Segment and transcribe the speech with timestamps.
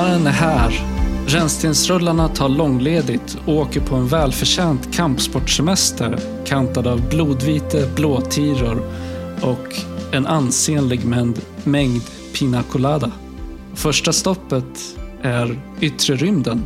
[0.00, 0.84] Sommaren är här.
[1.26, 8.82] Rännstensrullarna tar långledigt och åker på en välförtjänt kampsportsemester kantad av blodvite blåtiror
[9.42, 9.74] och
[10.12, 12.02] en ansenlig mängd, mängd
[12.34, 13.12] pina colada.
[13.74, 16.64] Första stoppet är yttre rymden.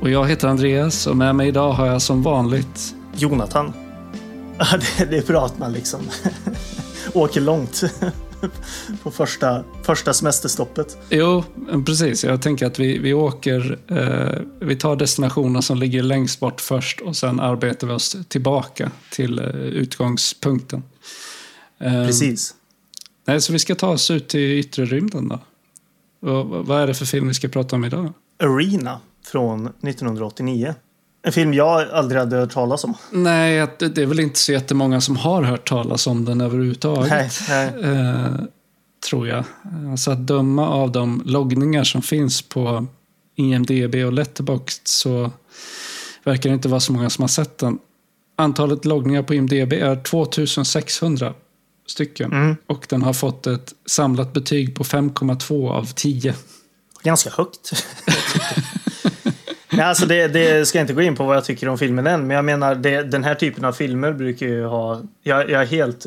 [0.00, 3.72] Och jag heter Andreas och med mig idag har jag som vanligt Jonathan.
[4.58, 4.66] Ja,
[4.98, 6.00] det, det är bra att man liksom
[7.12, 7.82] åker långt
[9.02, 10.98] på första, första semesterstoppet.
[11.10, 11.44] Jo,
[11.86, 12.24] precis.
[12.24, 17.00] Jag tänker att vi, vi åker, eh, vi tar destinationer som ligger längst bort först
[17.00, 20.82] och sen arbetar vi oss tillbaka till eh, utgångspunkten.
[21.78, 22.54] Eh, precis.
[23.24, 25.38] Nej, så vi ska ta oss ut till yttre rymden då.
[26.30, 28.12] Och, vad är det för film vi ska prata om idag?
[28.38, 30.74] Arena från 1989.
[31.22, 32.94] En film jag aldrig hade hört talas om.
[33.10, 37.10] Nej, det är väl inte så jättemånga som har hört talas om den överhuvudtaget.
[37.10, 37.72] Nej, nej.
[37.82, 38.26] Eh,
[39.08, 39.44] tror jag.
[39.90, 42.86] Alltså att döma av de loggningar som finns på
[43.36, 45.30] IMDB och Letterboxd så
[46.24, 47.78] verkar det inte vara så många som har sett den.
[48.36, 51.34] Antalet loggningar på IMDB är 2600
[51.86, 52.32] stycken.
[52.32, 52.56] Mm.
[52.66, 56.34] Och den har fått ett samlat betyg på 5,2 av 10.
[57.02, 57.72] Ganska högt.
[59.76, 62.06] Nej, alltså det, det, ska jag inte gå in på vad jag tycker om filmen
[62.06, 65.02] än, men jag menar det, den här typen av filmer brukar ju ha...
[65.22, 66.06] Jag, jag är helt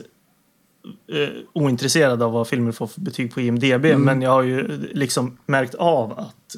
[1.13, 4.01] eh, ointresserad av vad filmer får för betyg på IMDB, mm.
[4.01, 6.55] men jag har ju liksom märkt av att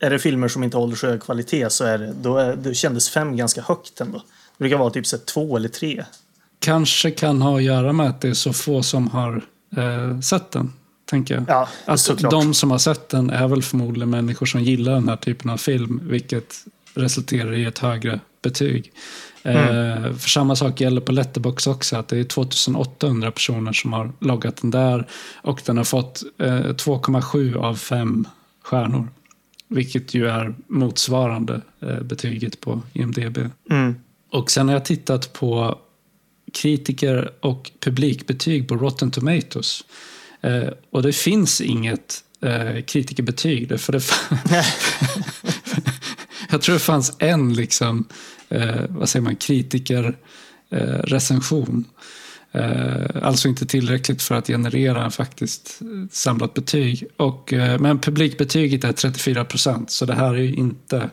[0.00, 2.72] är det filmer som inte håller så hög kvalitet så är det, då, är, då
[2.72, 4.18] kändes fem ganska högt ändå.
[4.18, 6.04] Det brukar vara typ så två eller tre.
[6.58, 9.42] Kanske kan ha att göra med att det är så få som har
[9.76, 10.72] eh, sett den
[11.08, 11.44] tänker jag.
[11.48, 15.16] Ja, alltså, de som har sett den är väl förmodligen människor som gillar den här
[15.16, 16.54] typen av film, vilket
[16.94, 18.92] resulterar i ett högre betyg.
[19.42, 20.04] Mm.
[20.04, 24.12] Eh, för samma sak gäller på Letterbox också, att det är 2800 personer som har
[24.18, 28.28] loggat den där och den har fått eh, 2,7 av 5
[28.62, 29.08] stjärnor.
[29.68, 33.38] Vilket ju är motsvarande eh, betyget på IMDB.
[33.70, 33.94] Mm.
[34.30, 35.78] Och sen har jag tittat på
[36.52, 39.84] kritiker och publikbetyg på Rotten Tomatoes.
[40.40, 43.80] Eh, och det finns inget eh, kritikerbetyg.
[43.80, 44.00] För det
[46.50, 48.08] jag tror det fanns en liksom,
[48.48, 51.84] eh, vad säger man, kritikerrecension.
[52.52, 57.06] Eh, eh, alltså inte tillräckligt för att generera en faktiskt eh, samlat betyg.
[57.16, 61.10] Och, eh, men publikbetyget är 34 procent, så det här är ju inte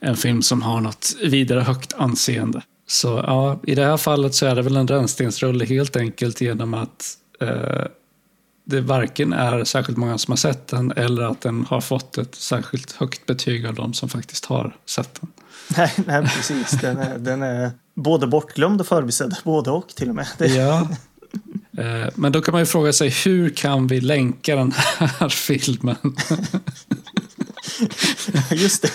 [0.00, 2.62] en film som har något vidare högt anseende.
[2.86, 6.74] Så ja, i det här fallet så är det väl en rännstensrulle helt enkelt genom
[6.74, 7.86] att eh,
[8.68, 12.34] det varken är särskilt många som har sett den eller att den har fått ett
[12.34, 15.30] särskilt högt betyg av de som faktiskt har sett den.
[15.76, 16.70] Nej, nej precis.
[16.80, 20.26] Den är, den är både bortglömd och förbisedd, både och till och med.
[20.38, 20.88] Ja.
[21.78, 26.16] Eh, men då kan man ju fråga sig, hur kan vi länka den här filmen?
[28.50, 28.88] Just det.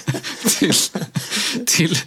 [0.60, 0.74] till,
[1.66, 1.98] till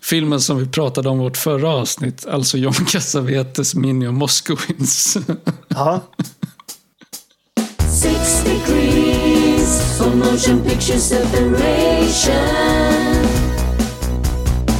[0.00, 5.18] filmen som vi pratade om i vårt förra avsnitt, alltså John Cassavetes Mini och Moskowins.
[5.68, 6.00] Ja.
[7.98, 12.34] Six degrees for motion picture separation.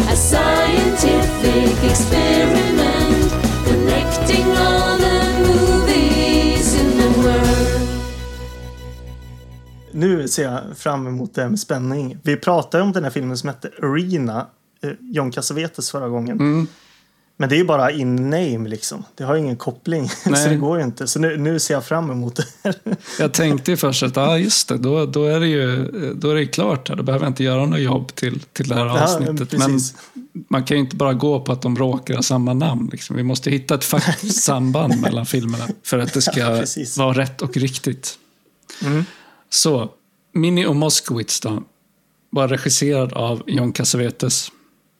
[0.09, 3.33] A scientific experiment
[3.67, 7.89] connecting all the movies in the world.
[9.93, 12.19] Nu ser jag fram emot det med spänning.
[12.23, 14.47] Vi pratade om den här filmen som hette Arena,
[14.83, 16.41] eh, John Cassavetes förra gången.
[16.41, 16.67] Mm.
[17.41, 19.05] Men det är ju bara in name liksom.
[19.15, 20.11] Det har ingen koppling.
[20.27, 20.37] Nej.
[20.43, 21.07] Så det går ju inte.
[21.07, 22.75] Så nu, nu ser jag fram emot det.
[23.19, 26.35] jag tänkte ju först att, ah, just det, då, då är det ju då är
[26.35, 26.89] det klart.
[26.89, 26.97] Här.
[26.97, 29.53] Då behöver jag inte göra något jobb till, till det här avsnittet.
[29.53, 29.81] Ja, men
[30.49, 32.89] man kan ju inte bara gå på att de råkar ha samma namn.
[32.93, 33.17] Liksom.
[33.17, 36.65] Vi måste hitta ett faktiskt samband mellan filmerna för att det ska ja,
[36.97, 38.19] vara rätt och riktigt.
[38.85, 39.05] Mm.
[39.51, 39.91] Så,
[40.33, 41.63] Minnie och Moskowitz då,
[42.31, 44.51] var regisserad av John Cassavetes.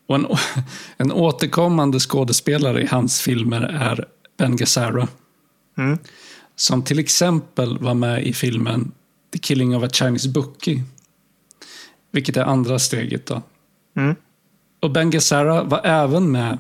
[0.09, 0.27] Och en,
[0.97, 4.05] en återkommande skådespelare i hans filmer är
[4.37, 5.09] Ben Gazzara.
[5.79, 5.99] Mm.
[6.57, 8.93] Som till exempel var med i filmen
[9.33, 10.85] The Killing of a Chinese Bookie.
[12.11, 13.43] Vilket är andra steget då.
[13.97, 14.17] Mm.
[14.81, 16.59] Och Ben Gazzara var även med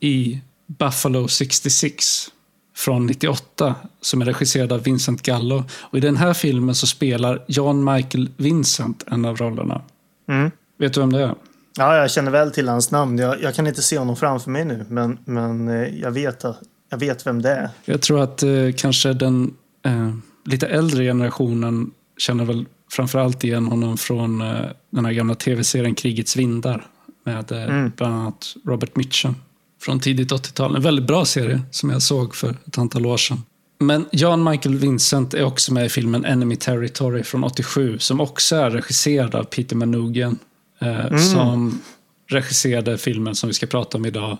[0.00, 2.30] i Buffalo 66
[2.76, 5.64] från 98 som är regisserad av Vincent Gallo.
[5.80, 9.82] Och I den här filmen så spelar John Michael Vincent en av rollerna.
[10.28, 10.50] Mm.
[10.78, 11.34] Vet du vem det är?
[11.76, 13.18] Ja, jag känner väl till hans namn.
[13.18, 16.44] Jag, jag kan inte se honom framför mig nu, men, men eh, jag, vet,
[16.90, 17.70] jag vet vem det är.
[17.84, 19.54] Jag tror att eh, kanske den
[19.84, 25.94] eh, lite äldre generationen känner väl framförallt igen honom från eh, den här gamla tv-serien
[25.94, 26.86] Krigets vindar
[27.24, 27.92] med eh, mm.
[27.96, 29.34] bland annat Robert Mitchum
[29.82, 30.76] från tidigt 80-tal.
[30.76, 33.42] En väldigt bra serie som jag såg för ett antal år sedan.
[33.78, 38.56] Men Jan Michael Vincent är också med i filmen Enemy Territory från 87 som också
[38.56, 40.38] är regisserad av Peter Manoogian.
[40.78, 41.18] Eh, Mm.
[41.18, 41.80] Som
[42.28, 44.38] regisserade filmen som vi ska prata om idag.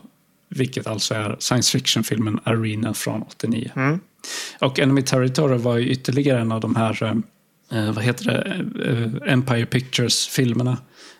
[0.48, 3.70] Vilket alltså är science fiction-filmen Arena från 89.
[3.76, 4.00] Mm.
[4.60, 7.22] Och Enemy Territory var ju ytterligare en av de här,
[7.72, 10.76] eh, vad heter det, eh, Empire Pictures-filmerna.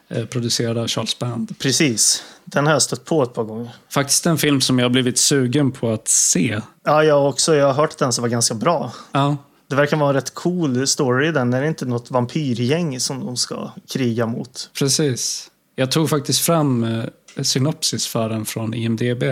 [0.09, 1.59] Eh, producerad av Charles Band.
[1.59, 2.25] Precis.
[2.45, 3.71] Den har jag stött på ett par gånger.
[3.91, 6.61] Faktiskt en film som jag har blivit sugen på att se.
[6.85, 7.55] Ja, jag också.
[7.55, 8.93] Jag har hört den som var ganska bra.
[9.13, 9.37] Ja,
[9.69, 11.51] Det verkar vara en rätt cool story den.
[11.51, 14.71] Det är inte något vampyrgäng som de ska kriga mot.
[14.79, 15.51] precis.
[15.77, 17.05] Jag tog faktiskt fram eh,
[17.43, 19.23] synopsis för den från IMDB.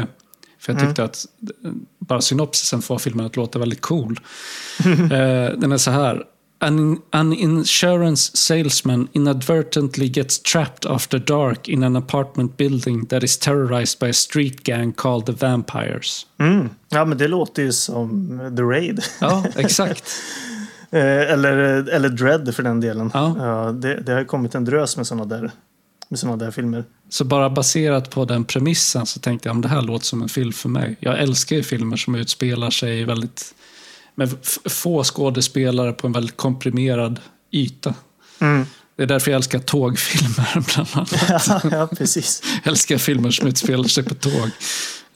[0.59, 1.27] För jag tyckte att
[1.65, 4.21] eh, bara synopsisen får filmen att låta väldigt cool.
[4.85, 6.25] eh, den är så här.
[6.63, 13.39] An, an insurance salesman inadvertently gets trapped after dark in an apartment building that is
[13.39, 16.27] terrorized by a street gang called the Vampires.
[16.39, 16.71] Mm.
[16.89, 19.01] Ja, men det låter ju som The Raid.
[19.21, 20.05] Ja, exakt.
[20.95, 21.57] Eh, eller,
[21.89, 23.11] eller Dread för den delen.
[23.15, 23.73] Ja.
[23.83, 25.51] det, det har kommit en drös med sådana där,
[26.09, 26.85] med såna där filmer.
[27.09, 30.29] Så bara baserat på den premissen så tänkte jag om det här låter som en
[30.29, 30.97] film för mig.
[31.01, 33.55] Jag älskar ju filmer som utspelar sig väldigt
[34.15, 37.21] med få skådespelare på en väldigt komprimerad
[37.53, 37.95] yta.
[38.41, 38.65] Mm.
[38.97, 41.49] Det är därför jag älskar tågfilmer bland annat.
[41.49, 42.43] ja, ja, precis.
[42.65, 44.51] Jag älskar filmer som utspelar sig på tåg.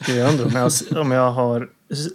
[0.08, 1.68] Jag undrar om jag, om jag har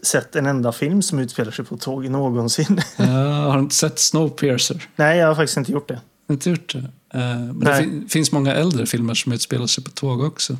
[0.03, 2.81] sett en enda film som utspelar sig på tåg någonsin.
[2.97, 3.05] Jag
[3.51, 4.87] har inte sett Snowpiercer.
[4.95, 6.01] Nej, jag har faktiskt inte gjort det.
[6.29, 6.79] Inte gjort det.
[6.79, 7.83] Eh, Men det Nej.
[7.83, 10.57] fin- finns många äldre filmer som utspelar sig på tåg också.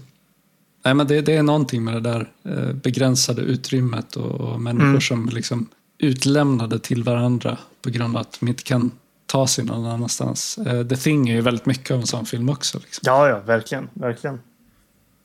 [0.86, 4.88] Nej, men det, det är någonting med det där eh, begränsade utrymmet och, och människor
[4.90, 5.02] Mm.
[5.02, 5.68] som liksom
[6.02, 8.92] utlämnade till varandra på grund av att de inte kan
[9.26, 10.58] ta sig någon annanstans.
[10.58, 12.78] Eh, The Thing är ju väldigt mycket av en sån film också.
[12.78, 13.02] Liksom.
[13.06, 13.90] Ja, ja, verkligen.
[13.94, 14.40] verkligen.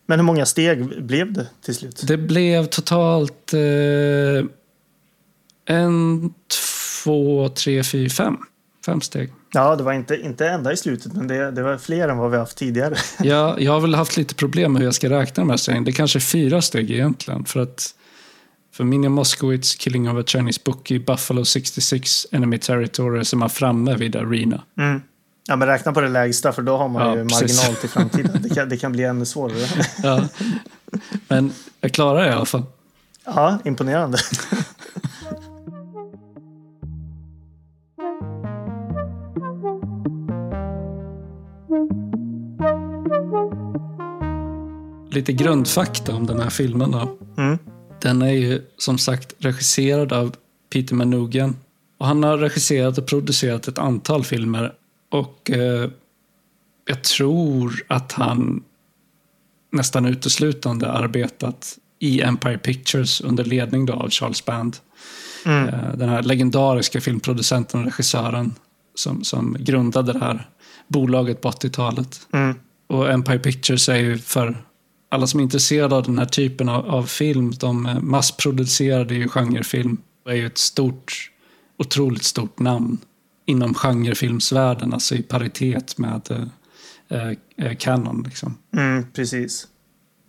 [0.07, 2.03] Men hur många steg blev det till slut?
[2.07, 4.45] Det blev totalt eh,
[5.77, 6.35] en,
[7.05, 8.37] två, tre, fyra, fem.
[8.87, 9.33] Fem steg.
[9.53, 12.31] Ja, det var inte, inte enda i slutet, men det, det var fler än vad
[12.31, 12.97] vi haft tidigare.
[13.23, 15.85] Jag, jag har väl haft lite problem med hur jag ska räkna de här stegen.
[15.85, 17.45] Det är kanske är fyra steg egentligen.
[17.45, 17.95] För att
[18.77, 23.51] för Minja Moskowitz, Killing of a Chinese Bookie, Buffalo 66, Enemy Territory så är man
[23.51, 24.63] framme vid Arena.
[24.79, 25.03] Mm.
[25.49, 27.57] Ja, men räkna på det lägsta, för då har man Ja, ju precis.
[27.59, 28.43] marginal till framtiden.
[28.43, 29.85] Det kan, det kan bli ännu svårare.
[30.03, 30.29] Ja.
[31.29, 32.63] Men jag klarar det i alla fall.
[33.25, 34.19] Ja, imponerande.
[45.11, 47.19] Lite grundfakta om den här filmen då.
[47.39, 47.59] Mm.
[48.07, 50.37] Den är ju som sagt regisserad av
[50.73, 51.57] Peter Manoogian.
[51.99, 54.73] Och han har regisserat och producerat ett antal filmer.
[55.11, 55.91] Och eh,
[56.89, 58.65] jag tror att han
[59.73, 64.77] nästan uteslutande arbetat i Empire Pictures under ledning av Charles Band.
[65.47, 65.69] Mm.
[65.69, 68.55] Eh, den här legendariska filmproducenten och regissören
[68.95, 70.49] som, som grundade det här
[70.89, 72.29] bolaget på 80-talet.
[72.33, 72.55] Mm.
[72.87, 74.57] Och Empire Pictures är ju för
[75.09, 79.29] alla som är intresserade av den här typen av, av film, de eh, massproducerade ju
[79.29, 81.31] genrefilm och är ju ett stort,
[81.79, 82.99] otroligt stort namn
[83.47, 86.49] inom genrefilmsvärlden, alltså i paritet med
[87.09, 87.31] eh,
[87.67, 88.23] eh, Canon.
[88.23, 88.59] Liksom.
[88.77, 89.67] Mm, precis.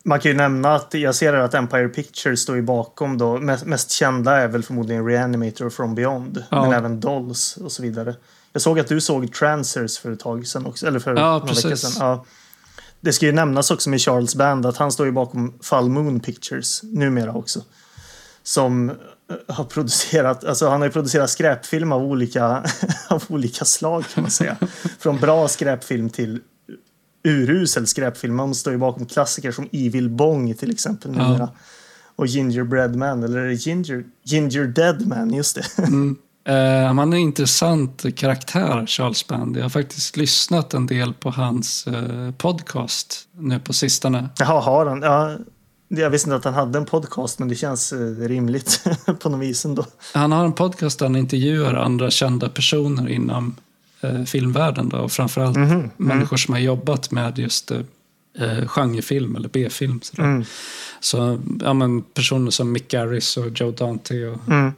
[0.06, 3.38] Man kan ju nämna att jag ser att Empire Pictures står ju bakom då.
[3.38, 6.44] Mest, mest kända är väl förmodligen Reanimator och From Beyond.
[6.50, 6.62] Ja.
[6.62, 8.16] Men även Dolls och så vidare.
[8.54, 10.88] Jag såg att du såg Transers för ett tag sedan också.
[10.88, 11.94] Eller för Ja, några veckor precis.
[11.94, 12.08] sedan.
[12.08, 12.26] Ja.
[13.02, 16.20] Det ska ju nämnas också med Charles Band att han står ju bakom Full Moon
[16.20, 17.62] Pictures numera också.
[18.44, 18.96] Som eh,
[19.56, 22.64] har producerat, alltså han har ju producerat skräpfilm av olika,
[23.10, 24.58] av olika slag kan man säga.
[25.00, 26.40] Från bra skräpfilm till
[27.24, 28.40] urusel skräpfilm.
[28.40, 31.28] Han står ju bakom klassiker som Evil Bong till exempel Ja.
[31.28, 31.50] numera.
[32.16, 35.88] Och Gingerbread Man, eller Ginger, Ginger Dead Man, just det.
[36.48, 39.58] Eh, han är en intressant karaktär, Charles Band.
[39.58, 44.30] Jag har faktiskt lyssnat en del på hans eh, podcast nu på sistone.
[44.40, 45.02] Jaha, har han?
[45.02, 45.38] Ja,
[45.88, 48.84] jag visste inte att han hade en podcast, men det känns eh, rimligt
[49.20, 49.86] på något vis ändå.
[50.14, 53.56] Han har en podcast där han intervjuar andra kända personer inom
[54.26, 54.90] filmvärlden.
[54.90, 60.00] Då, och framförallt Mhm, människor som har jobbat med just eh, genrefilm eller B-film.
[60.18, 60.46] Mm.
[61.00, 64.28] Så ja, men personer som Mick Garris och Joe Dante.
[64.28, 64.74] Och, Mm.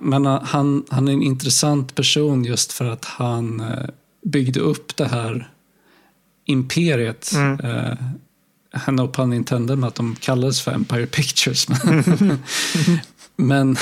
[0.00, 3.88] Men eh, han, han är en intressant person just för att han eh,
[4.24, 5.50] byggde upp det här
[6.44, 7.32] imperiet.
[7.34, 7.60] Mm.
[7.60, 7.96] Eh,
[8.86, 11.68] no pun intended med att de kallades för Empire Pictures.
[11.84, 12.38] Men,
[13.36, 13.76] men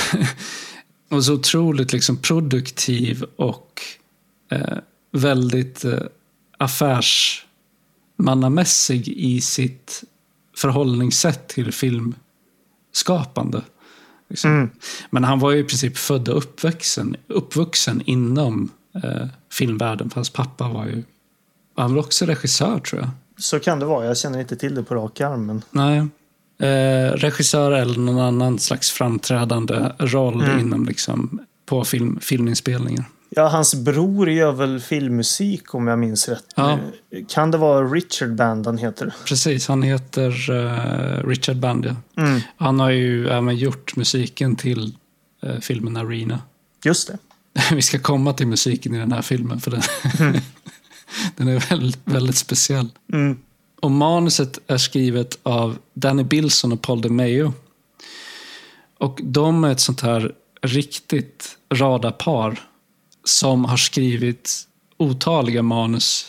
[1.09, 3.81] och så otroligt liksom produktiv och
[4.51, 4.77] eh,
[5.11, 5.99] väldigt eh,
[6.57, 10.03] affärsmannamässig i sitt
[10.57, 13.61] förhållningssätt till filmskapande.
[14.29, 14.51] Liksom.
[14.51, 14.69] Mm.
[15.09, 18.71] Men han var ju i princip född och uppvuxen, uppvuxen inom
[19.03, 20.09] eh, filmvärlden.
[20.09, 21.03] För hans pappa var ju...
[21.75, 23.09] Han var också regissör tror jag.
[23.37, 24.05] Så kan det vara.
[24.05, 25.45] Jag känner inte till det på rak arm.
[25.45, 25.61] Men...
[25.71, 25.97] Nej.
[26.59, 30.59] Eh, regissör eller någon annan slags framträdande roll Mm.
[30.59, 33.05] inom liksom, på film, filminspelningar.
[33.29, 36.45] Ja, hans bror gör väl filmmusik om jag minns rätt.
[36.55, 36.79] Ja.
[37.27, 39.13] Kan det vara Richard Band han heter?
[39.25, 41.85] Precis, han heter eh, Richard Band.
[41.85, 42.23] Ja.
[42.23, 42.41] Mm.
[42.57, 44.95] Han har ju även gjort musiken till
[45.43, 46.41] eh, filmen Arena.
[46.85, 47.17] Just det.
[47.75, 49.81] Vi ska komma till musiken i den här filmen för den,
[51.35, 52.89] den är väldigt, väldigt speciell.
[53.13, 53.37] Mm.
[53.81, 57.53] Och manuset är skrivet av Danny Bilson och Paul DeMeo.
[58.97, 62.59] Och de är ett sånt här riktigt radarpar
[63.25, 64.61] som har skrivit
[64.97, 66.25] otaliga manus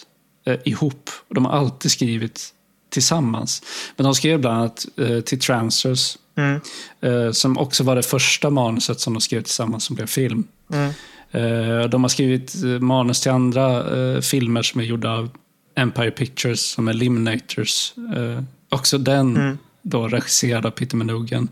[0.46, 1.10] eh, ihop.
[1.28, 2.52] Och de har alltid skrivit
[2.90, 3.62] tillsammans.
[3.96, 6.60] Men de skrev bland annat eh, till Transfers, Mm.
[7.00, 10.44] eh, som också var det första manuset som de skrev tillsammans som blev film.
[10.72, 10.90] Mm.
[11.30, 15.30] Eh, De har skrivit eh, manus till andra eh, filmer som är gjorda av
[15.76, 17.92] Empire Pictures, som är Eliminators.
[18.16, 19.58] Eh, också den Mm.
[19.82, 21.48] då regisserad av Peter Minogan.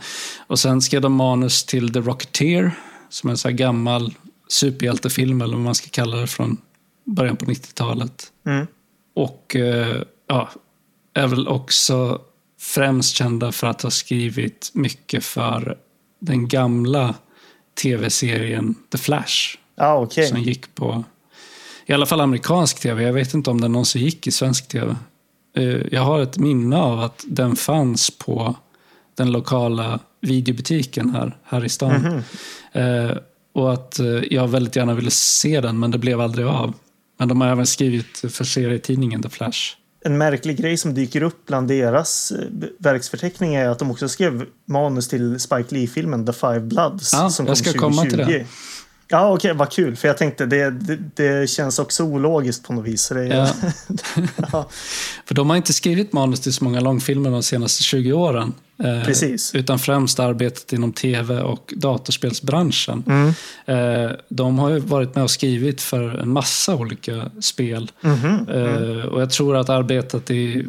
[0.46, 2.70] Och sen skrev de manus till The Rocketeer,
[3.08, 4.14] som är en så här gammal
[4.48, 6.56] superhjältefilm, eller vad man ska kalla det, från
[7.04, 8.32] början på 90-talet.
[8.46, 8.66] Mm.
[9.14, 10.50] Och eh, ja,
[11.14, 12.20] är väl också
[12.60, 15.78] främst kända för att ha skrivit mycket för
[16.20, 17.14] den gamla
[17.82, 19.56] tv-serien The Flash.
[19.76, 20.26] Ja, okej.
[20.26, 21.04] Som gick på,
[21.86, 23.02] i alla fall amerikansk tv.
[23.02, 24.96] Jag vet inte om den någonsin gick i svensk tv.
[25.56, 28.54] Eh, Jag har ett minne av att den fanns på
[29.14, 32.00] den lokala videobutiken här, här i stan.
[32.02, 32.22] Mhm.
[32.72, 33.16] Eh,
[33.54, 36.74] och att eh, jag väldigt gärna ville se den, men det blev aldrig av.
[37.18, 39.60] Men de har även skrivit för serietidningen The Flash.
[40.04, 44.46] En märklig grej som dyker upp bland deras eh, verksförteckning är att de också skrev
[44.64, 47.12] manus till Spike Lee-filmen The Five Bloods.
[47.12, 48.44] Ja, som jag kom ska komma till 2020.
[49.14, 49.96] Ja, okej, vad kul.
[49.96, 53.08] För jag tänkte det, det, det känns också ologiskt på något vis.
[53.08, 53.48] Det, Ja.
[54.52, 54.68] ja.
[55.26, 58.54] För de har inte skrivit manus till så många långfilmer de senaste 20 åren.
[58.84, 59.54] Eh, Precis.
[59.54, 63.04] Utan främst arbetat inom tv och datorspelsbranschen.
[63.06, 63.34] Mm.
[63.66, 67.90] Eh, de har ju varit med och skrivit för en massa olika spel.
[68.00, 68.48] Mhm.
[68.48, 70.66] Eh, och jag tror att arbetat i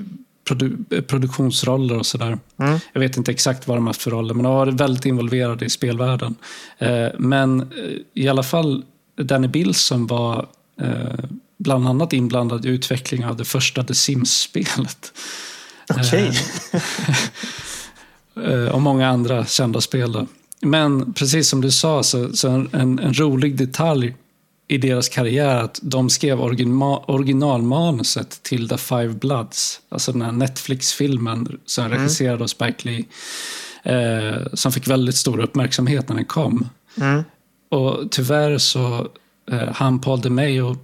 [0.50, 2.38] produ- produktionsroller och sådär.
[2.60, 2.80] Mm.
[2.94, 5.06] Jag vet inte exakt vad de har haft för roller, men de har varit väldigt
[5.06, 6.36] involverade i spelvärlden.
[6.78, 7.68] Eh, men eh,
[8.14, 8.84] i alla fall
[9.22, 10.48] Danny Bilson var
[10.82, 11.26] eh,
[11.58, 15.14] bland annat inblandad i utvecklingen av det första The Sims-spelet.
[15.90, 16.32] Okej.
[18.44, 20.12] Eh, och många andra kända spel.
[20.12, 20.28] Då.
[20.62, 24.16] Men precis som du sa, så, så en, en rolig detalj
[24.68, 30.32] i deras karriär att de skrev origina, originalmanuset till The Five Bloods, alltså den här
[30.32, 33.04] Netflix-filmen som regisserad av Spike Lee,
[33.84, 36.70] eh, som fick väldigt stor uppmärksamhet när den kom.
[36.98, 37.24] Mm.
[37.70, 39.08] Och tyvärr så,
[39.52, 40.78] eh, han Paul DeMeo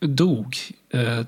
[0.00, 0.56] dog
[0.92, 1.24] eh,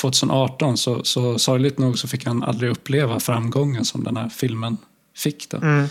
[0.00, 4.76] 2018, så, så sorgligt nog så fick han aldrig uppleva framgången som den här filmen
[5.16, 5.50] fick.
[5.50, 5.56] Då.
[5.56, 5.88] Mm.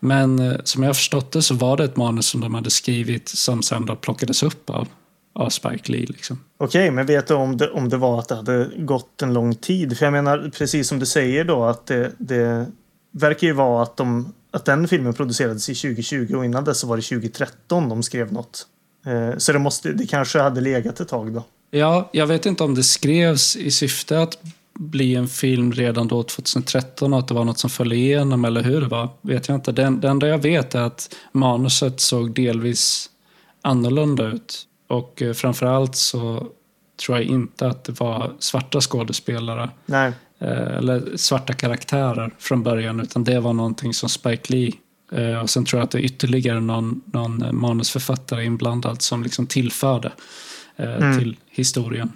[0.00, 3.28] Men eh, som jag förstått det så var det ett manus som de hade skrivit
[3.28, 4.88] som sen då plockades upp av,
[5.34, 6.06] av Spike Lee.
[6.06, 6.40] Liksom.
[6.58, 9.54] Okej, men vet du om det, om det var att det hade gått en lång
[9.54, 9.98] tid?
[9.98, 12.66] För jag menar, precis som du säger då, att det, det
[13.12, 16.86] verkar ju vara att, de, att den filmen producerades i 2020 och innan dess så
[16.86, 18.66] var det 2013 de skrev något.
[19.06, 21.44] Eh, så det, måste, det kanske hade legat ett tag då.
[21.70, 24.38] Ja, jag vet inte om det skrevs i syfte att
[24.78, 28.62] bli en film redan då 2013 och att det var något som föll igenom eller
[28.62, 29.72] hur det var, vet jag inte.
[29.72, 33.10] Det, det enda jag vet är att manuset såg delvis
[33.62, 34.66] annorlunda ut.
[34.88, 36.46] Och eh, framförallt så
[37.04, 40.12] tror jag inte att det var svarta skådespelare Nej.
[40.38, 44.72] eh, eller svarta karaktärer från början, utan det var någonting som Spike Lee
[45.12, 49.46] eh, och sen tror jag att det är ytterligare någon, någon manusförfattare inblandad som liksom
[49.46, 50.12] tillförde
[50.76, 51.18] Mm.
[51.18, 52.12] till historien.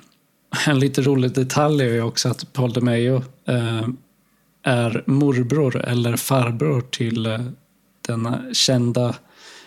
[0.66, 3.22] En lite rolig detalj är ju också att Paul DeMeo
[4.62, 7.38] är morbror eller farbror till
[8.06, 9.14] den kända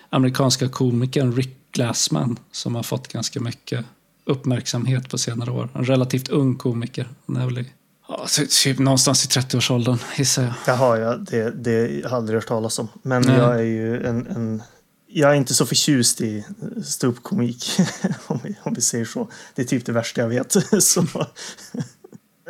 [0.09, 3.85] amerikanska komikern Rick Glassman som har fått ganska mycket
[4.25, 5.69] uppmärksamhet på senare år.
[5.73, 7.09] En relativt ung komiker.
[7.27, 7.71] Han är väl i,
[8.07, 8.25] ja,
[8.63, 10.53] typ någonstans i 30-årsåldern gissar jag.
[10.67, 12.87] Jaha, ja, det, det har jag aldrig hört talas om.
[13.01, 13.37] Men Nej.
[13.37, 14.63] jag är ju en, en...
[15.07, 16.45] Jag är inte så förtjust i
[16.85, 17.65] ståuppkomik,
[18.27, 19.29] om, vi, om vi säger så.
[19.55, 20.55] Det är typ det värsta jag vet.
[20.83, 21.05] så,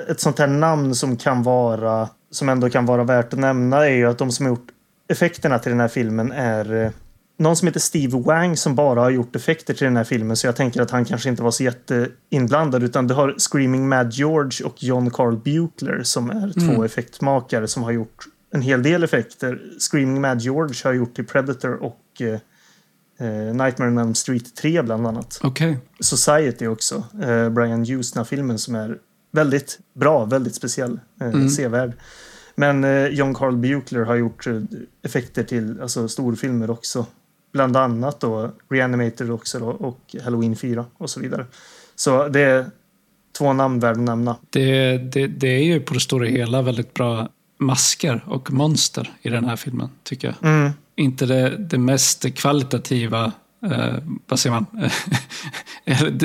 [0.07, 3.93] ett sånt här namn som kan vara, som ändå kan vara värt att nämna är
[3.93, 4.67] ju att de som har gjort
[5.07, 6.91] effekterna till den här filmen är eh,
[7.41, 10.37] någon som heter Steve Wang som bara har gjort effekter till den här filmen.
[10.37, 12.83] Så jag tänker att han kanske inte var så jätteinblandad.
[12.83, 16.83] Utan du har Screaming Mad George och John Carl Buechler som är två Mm.
[16.83, 19.61] effektmakare som har gjort en hel del effekter.
[19.91, 22.39] Screaming Mad George har gjort till Predator och eh,
[23.27, 25.39] eh Nightmare on Elm Street 3 bland annat.
[25.43, 25.75] Okay.
[25.99, 27.03] Society också.
[27.21, 28.97] Eh, Brian Hughes, den här filmen som är
[29.31, 31.49] väldigt bra, väldigt speciell, eh, mm.
[31.49, 31.93] sevärd.
[32.55, 34.61] Men eh, John Carl Buechler har gjort eh,
[35.01, 37.05] effekter till alltså, storfilmer också.
[37.51, 41.45] Bland annat då Reanimator också då, och Halloween 4 och så vidare.
[41.95, 42.65] Så det är
[43.37, 44.35] två namn värda att nämna.
[44.49, 47.29] Det, det, det är ju på det stora hela väldigt bra
[47.59, 50.51] masker och monster i den här filmen, tycker jag.
[50.51, 50.71] Mm.
[50.95, 53.31] Inte det, det mest kvalitativa,
[53.71, 53.95] eh,
[54.27, 54.89] vad säger man,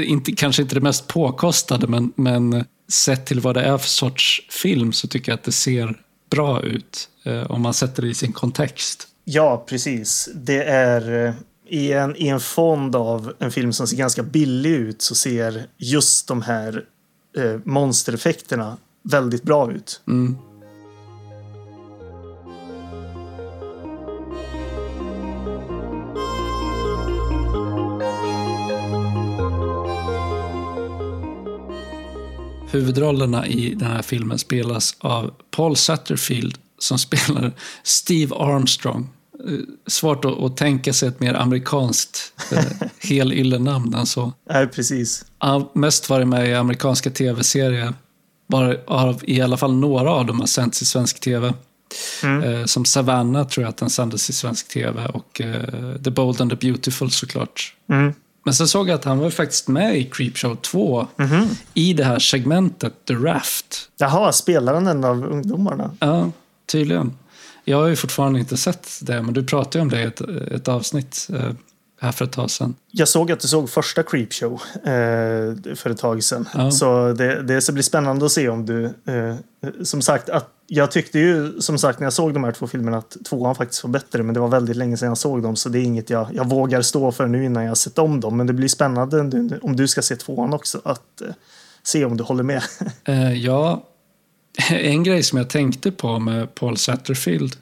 [0.04, 4.42] inte, kanske inte det mest påkostade, men, men sett till vad det är för sorts
[4.50, 8.14] film så tycker jag att det ser bra ut eh, om man sätter det i
[8.14, 9.08] sin kontext.
[9.28, 10.28] Ja, precis.
[10.34, 11.34] Det är eh,
[11.68, 15.66] i en, i en fond av en film som ser ganska billig ut så ser
[15.76, 16.84] just de här
[17.36, 20.00] eh, monstereffekterna väldigt bra ut.
[20.08, 20.36] Mm.
[32.70, 37.52] Huvudrollerna i den här filmen spelas av Paul Satterfield som spelar
[37.82, 39.08] Steve Armstrong.
[39.46, 39.52] Eh,
[39.86, 42.64] svårt att, att tänka sig ett mer amerikanskt eh,
[43.08, 44.32] helylle-namn än så.
[44.50, 45.24] Nej, precis.
[45.38, 47.94] Han mest varit med i amerikanska tv-serier.
[48.48, 51.54] Bara av, I alla fall några av dem har sänts i svensk tv.
[52.22, 52.42] Mm.
[52.42, 56.40] Eh, som Savannah tror jag att den sändes i svensk tv och eh, The Bold
[56.40, 57.74] and the Beautiful såklart.
[57.90, 58.14] Mm.
[58.44, 61.46] Men sen såg jag att han var faktiskt med i Creepshow 2 mm-hmm.
[61.74, 63.90] i det här segmentet The Raft.
[63.96, 65.90] Jaha, spelar han en av ungdomarna?
[66.00, 66.30] Ja,
[66.66, 67.12] tydligen.
[67.68, 70.20] Jag har ju fortfarande inte sett det, men du pratade ju om det i ett,
[70.52, 71.52] ett avsnitt eh,
[72.00, 72.74] här för ett tag sedan.
[72.90, 76.48] Jag såg att du såg första Creepshow eh, för ett tag sedan.
[76.54, 76.70] Ja.
[76.70, 78.84] Så det, det ska bli spännande att se om du...
[78.84, 79.34] Eh,
[79.82, 82.98] som sagt, att jag tyckte ju som sagt när jag såg de här två filmerna
[82.98, 84.22] att tvåan faktiskt var bättre.
[84.22, 86.48] Men det var väldigt länge sedan jag såg dem så det är inget jag, jag
[86.48, 88.36] vågar stå för nu innan jag sett om dem.
[88.36, 89.20] Men det blir spännande
[89.62, 91.28] om du ska se tvåan också att eh,
[91.82, 92.62] se om du håller med.
[93.04, 93.84] Eh, ja,
[94.70, 97.56] en grej som jag tänkte på med Paul Satterfield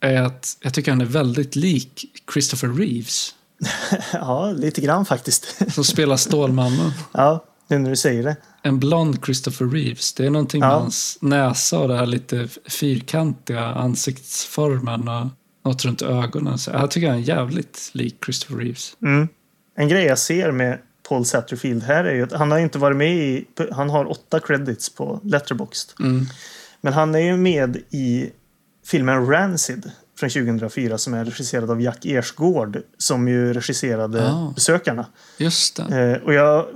[0.00, 3.34] är att jag tycker han är väldigt lik Christopher Reeves.
[4.12, 5.62] ja, lite grann faktiskt.
[5.74, 6.92] som spelar Stålmannen.
[7.12, 8.36] ja, nu när du säger det.
[8.62, 10.12] En blond Christopher Reeves.
[10.12, 15.26] Det är någonting med hans näsa och det här lite fyrkantiga ansiktsformen och
[15.64, 16.58] något runt ögonen.
[16.58, 18.96] Så jag tycker han är jävligt lik Christopher Reeves.
[19.02, 19.28] Mm.
[19.76, 20.78] En grej jag ser med
[21.10, 23.46] Paul Satterfield här är ju att han har inte varit med i...
[23.72, 25.90] Han har åtta credits på Letterboxd.
[26.00, 26.26] Mm.
[26.80, 28.30] Men han är ju med i
[28.86, 35.06] filmen Rancid från 2004 som är regisserad av Jack Ersgård som ju regisserade ah, Besökarna.
[35.38, 35.78] Just.
[35.78, 36.66] Eh, och jag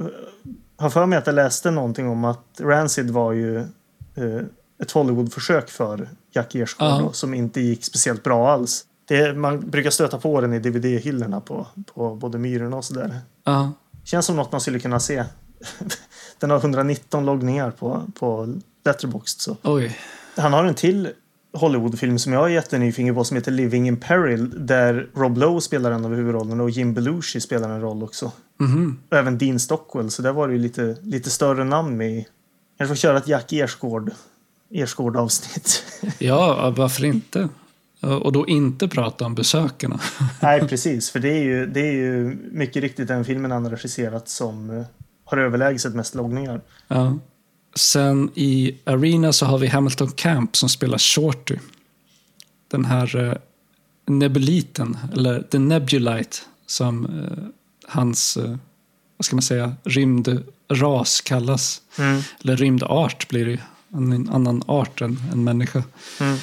[0.76, 4.42] har för mig att jag läste någonting om att Rancid var ju eh,
[4.82, 7.12] ett Hollywood-försök för Jack Ersgård ah.
[7.12, 8.84] som inte gick speciellt bra alls.
[9.08, 13.20] Det, man brukar stöta på den i DVD-hyllorna på, på både Myrorna och sådär.
[13.44, 13.68] Ah.
[14.04, 15.24] Känns som något man skulle kunna se.
[16.38, 19.40] den har 119 loggningar på, på Letterboxd.
[19.40, 19.56] Så.
[19.62, 19.98] Oj.
[20.36, 21.08] Han har en till
[21.52, 25.90] Hollywoodfilm som jag är jättenyfiken på som heter Living in Peril där Rob Lowe spelar
[25.90, 28.32] en av huvudrollerna och Jim Belushi spelar en roll också.
[28.60, 28.98] Mm.
[29.10, 32.26] Och även Dean Stockwell, så där var det ju lite, lite större namn med i.
[32.76, 34.10] Jag får köra ett Jack Ersgård,
[34.70, 35.82] Ersgård avsnitt.
[36.18, 37.48] ja, varför inte?
[38.04, 40.00] Och då inte prata om besökarna.
[40.42, 41.10] Nej, precis.
[41.10, 44.70] För det är, ju, det är ju mycket riktigt den filmen han har regisserat som
[44.70, 44.84] eh,
[45.24, 46.60] har överlägset mest loggningar.
[46.88, 47.18] Ja.
[47.76, 51.56] Sen i Arena så har vi Hamilton Camp som spelar Shorty.
[52.70, 53.34] Den här eh,
[54.06, 56.36] nebuliten, eller The Nebulite,
[56.66, 57.44] som eh,
[57.88, 58.56] hans, eh,
[59.16, 61.82] vad ska man säga, rymdras kallas.
[61.98, 62.22] Mm.
[62.44, 63.58] Eller rymdart blir det
[63.94, 65.82] en annan art än en människa.
[66.20, 66.38] Mm.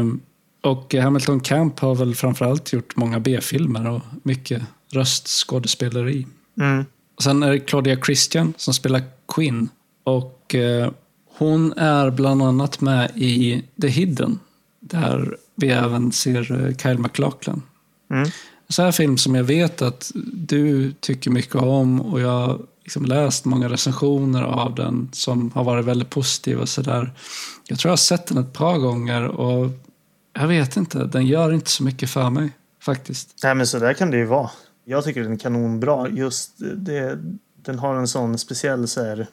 [0.00, 0.20] Um,
[0.66, 6.26] och Hamilton Camp har väl framförallt gjort många B-filmer och mycket röstskådespeleri.
[6.60, 6.84] Mm.
[7.16, 9.68] Och sen är det Claudia Christian som spelar Quinn.
[10.04, 10.90] Och eh,
[11.38, 14.38] hon är bland annat med i The Hidden.
[14.80, 17.62] Där vi även ser eh, Kyle MacLachlan.
[18.10, 18.28] Mm.
[18.68, 23.04] Så här film som jag vet att du tycker mycket om och jag har liksom
[23.04, 26.66] läst många recensioner av den som har varit väldigt positiva.
[26.66, 27.12] Så där.
[27.68, 29.70] Jag tror jag har sett den ett par gånger och
[30.40, 32.50] jag vet inte, den gör inte så mycket för mig
[32.82, 33.40] faktiskt.
[33.42, 34.50] Nej men så där kan det ju vara.
[34.84, 36.08] Jag tycker den är kanonbra.
[36.08, 37.18] Just det,
[37.62, 39.26] den har en sån speciell så här,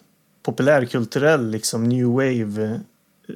[0.44, 2.80] populärkulturell liksom new wave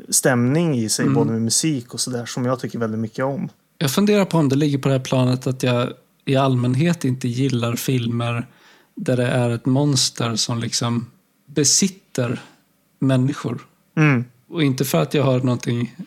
[0.10, 1.16] stämning i sig, mm.
[1.16, 3.50] både med musik och sådär, som jag tycker väldigt mycket om.
[3.78, 5.94] Jag funderar på om det ligger på det här planet att jag
[6.26, 8.48] i allmänhet inte gillar filmer
[8.96, 11.12] där det är ett monster som liksom
[11.46, 12.42] besitter
[13.00, 13.68] människor.
[13.98, 14.26] Mm.
[14.50, 15.60] Och inte för att jag har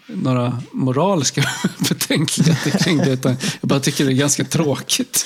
[0.07, 1.45] några moraliska
[1.89, 5.25] betänkligheter kring det, utan jag bara tycker det är ganska tråkigt.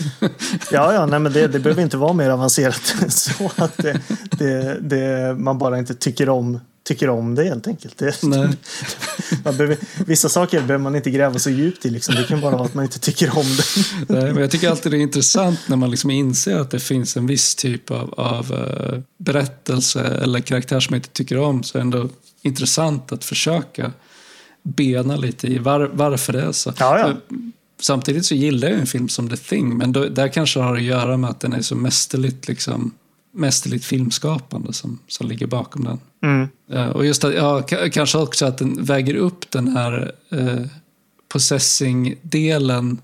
[0.72, 4.00] Ja, ja, nej, men det, det behöver inte vara mer avancerat än så att det,
[4.30, 7.98] det, det, man bara inte tycker om tycker om det helt enkelt.
[7.98, 8.22] Det,
[9.44, 11.90] man behöver, vissa saker behöver man inte gräva så djupt i.
[11.90, 12.14] Liksom.
[12.14, 13.64] Det kan bara vara att man inte tycker om det.
[14.14, 17.16] Nej, men jag tycker alltid det är intressant när man liksom inser att det finns
[17.16, 21.62] en viss typ av, av uh, berättelse eller karaktär som man inte tycker om.
[21.62, 22.08] Så ändå
[22.44, 23.92] intressant att försöka
[24.62, 26.72] bena lite i var, varför det är så.
[26.78, 27.36] Ja, ja.
[27.80, 30.76] Samtidigt så gillar jag en film som The Thing, men då, där kanske det har
[30.76, 32.92] att göra med att den är så mästerligt liksom,
[33.32, 36.00] mästerligt filmskapande som, som ligger bakom den.
[36.22, 36.48] Mm.
[36.72, 40.66] Uh, och just att, ja, kanske också att den väger upp den här uh,
[41.28, 42.98] possessing-delen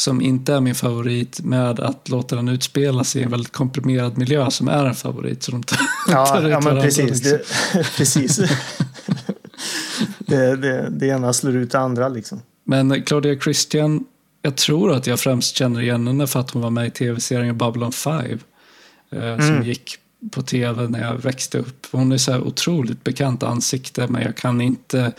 [0.00, 4.18] som inte är min favorit med att låta den utspela sig i en väldigt komprimerad
[4.18, 5.42] miljö som är en favorit.
[5.42, 7.20] Så de tar, ja, tar ja, men precis.
[7.20, 7.42] Det,
[7.96, 8.36] precis.
[10.18, 12.42] det, det, det ena slår ut det andra liksom.
[12.64, 14.04] Men Claudia Christian,
[14.42, 17.58] jag tror att jag främst känner igen henne för att hon var med i tv-serien
[17.58, 18.14] Babylon 5.
[19.12, 19.46] Eh, mm.
[19.46, 19.96] Som gick
[20.30, 21.86] på tv när jag växte upp.
[21.90, 25.12] Hon är så här otroligt bekant ansikte men jag kan inte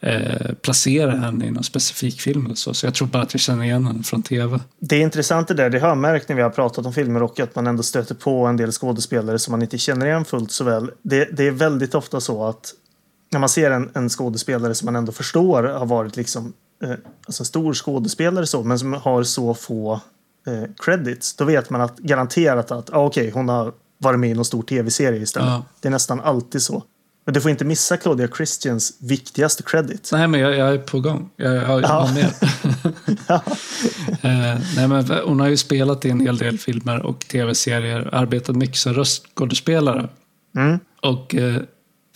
[0.00, 2.46] eh, placera henne i någon specifik film.
[2.46, 2.74] Eller så.
[2.74, 4.60] så jag tror bara att jag känner igen henne från tv.
[4.78, 5.70] Det är intressant det där.
[5.70, 8.14] Det har jag märkt när vi har pratat om filmer och att man ändå stöter
[8.14, 10.90] på en del skådespelare som man inte känner igen fullt så väl.
[11.02, 12.74] Det, det är väldigt ofta så att
[13.32, 16.52] när man ser en, en skådespelare som man ändå förstår har varit liksom
[16.84, 16.90] eh,
[17.26, 20.00] alltså en stor skådespelare så, men som har så få
[20.46, 24.30] eh, credits, då vet man att garanterat att ah, okej, okay, hon har varit med
[24.30, 25.48] i någon stor tv-serie istället.
[25.48, 25.64] Ja.
[25.80, 26.82] Det är nästan alltid så.
[27.30, 30.10] Men du får inte missa Claudia Christians viktigaste credit.
[30.12, 31.30] Nej, men jag, jag är på gång.
[31.36, 32.10] Jag, jag har ja.
[32.14, 32.24] mer.
[34.22, 38.08] eh, nej, men hon har ju spelat i en hel del filmer och tv-serier.
[38.12, 40.08] Arbetat mycket som röstskådespelare.
[40.56, 40.78] Mm.
[41.02, 41.62] Och eh,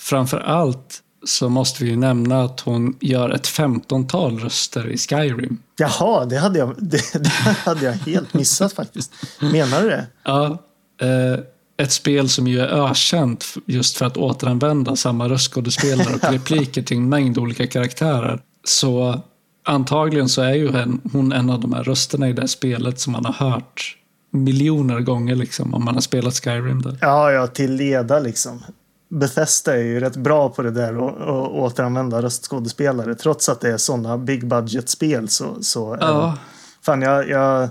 [0.01, 5.59] framför allt så måste vi ju nämna att hon gör ett femtontal röster i Skyrim.
[5.77, 7.29] Jaha, det hade jag, det, det
[7.65, 9.13] hade jag helt missat faktiskt.
[9.41, 10.07] Menar du det?
[10.25, 10.59] Ja.
[11.01, 11.41] Eh,
[11.77, 16.97] ett spel som ju är ökänt just för att återanvända samma röstskådespelare och repliker till
[16.97, 18.41] en mängd olika karaktärer.
[18.65, 19.21] Så
[19.65, 20.73] antagligen så är ju
[21.13, 23.97] hon en av de här rösterna i det spelet som man har hört
[24.31, 26.99] miljoner gånger liksom, om man har spelat Skyrim där.
[27.01, 28.63] Ja, ja, till leda liksom.
[29.09, 33.15] Bethesda är ju rätt bra på det där och, och återanvända röstskådespelare.
[33.15, 36.39] Trots att det är sådana big budget-spel så, så ja.
[36.83, 37.69] fan, jag, jag,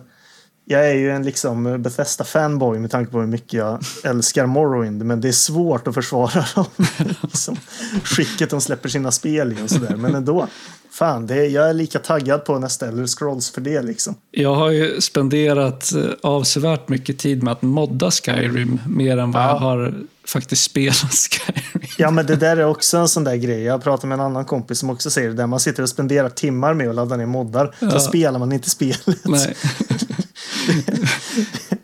[0.66, 5.06] jag är ju en liksom Bethesda-fanboy med tanke på hur mycket jag älskar Morrowind.
[5.06, 6.66] Men det är svårt att försvara dem.
[7.22, 7.58] liksom,
[8.04, 9.96] skicket de släpper sina spel i och sådär.
[9.96, 10.48] Men ändå.
[10.92, 14.16] Fan, det är, jag är lika taggad på nästa Elder Scrolls för det liksom.
[14.32, 19.44] Jag har ju spenderat eh, avsevärt mycket tid med att modda Skyrim mer än vad
[19.44, 19.48] ja.
[19.48, 19.94] jag har
[20.28, 20.96] faktiskt spelat
[21.32, 21.88] Skyrim.
[21.98, 23.64] Ja, men det där är också en sån där grej.
[23.64, 25.48] Jag pratade med en annan kompis som också säger det där.
[25.48, 27.76] Man sitter och spenderar timmar med att ladda ner moddar.
[27.80, 27.92] Ja.
[27.92, 29.18] Så spelar man inte spelet.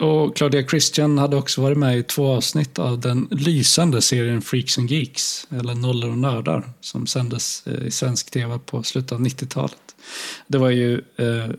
[0.00, 4.78] Och Claudia Christian hade också varit med i två avsnitt av den lysande serien Freaks
[4.78, 9.20] and Geeks, eller Nollor och Nördar, som sändes eh, i svensk tv på slutet av
[9.20, 9.94] 90-talet.
[10.46, 11.50] Det var ju eh,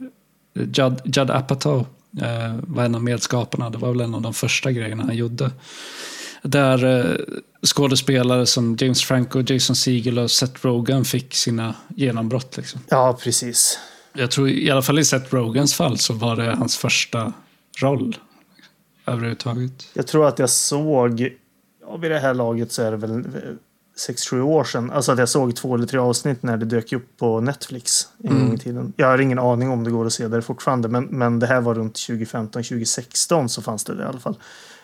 [0.53, 1.85] Judd, Judd Apatow
[2.21, 5.51] eh, var en av medskaparna, det var väl en av de första grejerna han gjorde.
[6.41, 7.15] Där eh,
[7.61, 12.57] skådespelare som James Franco, Jason Segel och Seth Rogen fick sina genombrott.
[12.57, 12.81] Liksom.
[12.89, 13.79] Ja, precis.
[14.15, 17.33] Jag tror i alla fall i Seth Rogans fall så var det hans första
[17.81, 18.17] roll
[19.05, 19.87] överhuvudtaget.
[19.93, 21.29] Jag tror att jag såg,
[21.81, 23.23] ja, vid det här laget så är det väl
[24.09, 27.17] 6-7 år sedan, alltså att jag såg två eller tre avsnitt när det dök upp
[27.17, 28.45] på Netflix en mm.
[28.45, 28.93] gång i tiden.
[28.97, 31.61] Jag har ingen aning om det går att se där fortfarande, men, men det här
[31.61, 34.37] var runt 2015-2016 så fanns det, det i alla fall.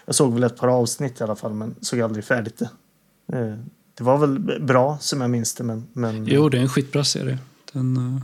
[0.05, 2.69] Jag såg väl ett par avsnitt i alla fall, men såg aldrig färdigt det.
[3.37, 3.55] Eh,
[3.97, 5.87] det var väl bra som jag minns det, men...
[5.93, 6.25] men...
[6.25, 7.37] Jo, det är en skitbra serie.
[7.73, 8.21] Den, eh,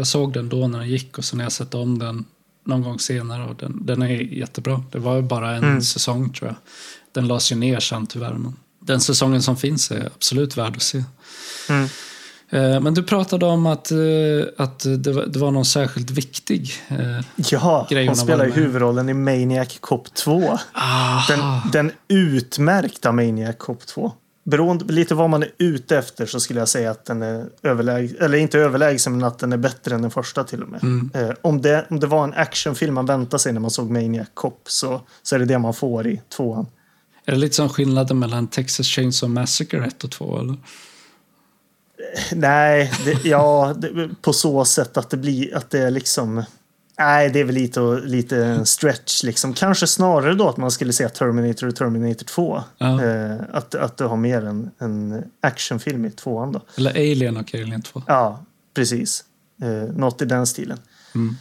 [0.00, 2.24] jag såg den då när den gick och sen har jag sett om den
[2.64, 4.84] någon gång senare och den, den är jättebra.
[4.90, 5.82] Det var bara en mm.
[5.82, 6.56] säsong tror jag.
[7.12, 8.32] Den lades ju ner sen tyvärr.
[8.32, 11.04] Men den säsongen som finns är absolut värd att se.
[11.68, 11.88] Mm.
[12.50, 13.98] Eh, men du pratade om att, eh,
[14.56, 18.06] att det, var, det var någon särskilt viktig eh, ja, grej.
[18.06, 20.58] hon spelar ju huvudrollen i Maniac Cop 2.
[21.28, 21.40] Den,
[21.72, 24.12] den utmärkta Maniac Cop 2
[24.44, 28.16] beroende lite vad man är ute efter så skulle jag säga att den är överlägsen,
[28.20, 30.82] eller inte överlägsen men att den är bättre än den första till och med.
[30.82, 31.10] Mm.
[31.14, 34.28] Eh, om, det, om det var en actionfilm man väntade sig när man såg Maniac
[34.34, 36.66] Cop så, så är det det man får i tvåan.
[37.24, 40.56] Är det lite som skillnaden mellan Texas Chainsaw Massacre 1 och 2 eller?
[42.32, 46.44] Nej, det, ja, det, på så sätt att det blir att det är liksom
[47.00, 49.54] Nej, det är väl lite, lite en stretch liksom.
[49.54, 52.62] Kanske snarare då att man skulle säga Terminator och Terminator 2.
[52.78, 53.04] Ja.
[53.04, 56.62] Eh, att, att du har mer en, en actionfilm i tvåan då.
[56.76, 58.02] Eller Alien och Alien 2.
[58.06, 59.24] Ja, precis.
[59.62, 60.78] Eh, något i den stilen.
[61.14, 61.36] Mm.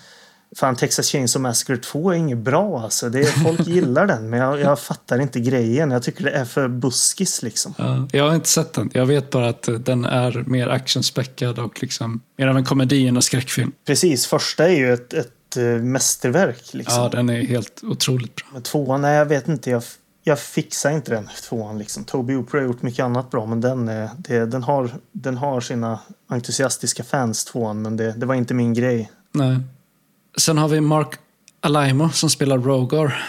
[0.56, 3.10] Fan, Texas Chainsaw Massacre 2 är inget bra alltså.
[3.10, 5.91] Det är, folk gillar den, men jag, jag fattar inte grejen.
[5.91, 7.74] Jag tycker det är för buskis liksom.
[7.78, 8.89] Ja, jag har inte sett den.
[8.93, 13.15] Jag vet bara att den är mer actionspäckad och liksom mer av en komedi än
[13.15, 13.72] en skräckfilm.
[13.86, 17.04] Precis, första är ju ett, ett eh, mästerverk liksom.
[17.04, 18.46] Ja, den är helt otroligt bra.
[18.54, 19.70] Men tvåan, nej jag vet inte.
[19.70, 19.84] Jag,
[20.24, 22.04] jag fixar inte den tvåan liksom.
[22.04, 25.62] Toby Hooper har gjort mycket annat bra, men den, är, det, den, har, den har
[25.62, 29.12] sina entusiastiska fans tvåan, men det, det var inte min grej.
[29.32, 29.60] Nej.
[30.38, 31.20] Sen har vi Mark
[31.62, 33.24] Alaimo som spelar Rogar.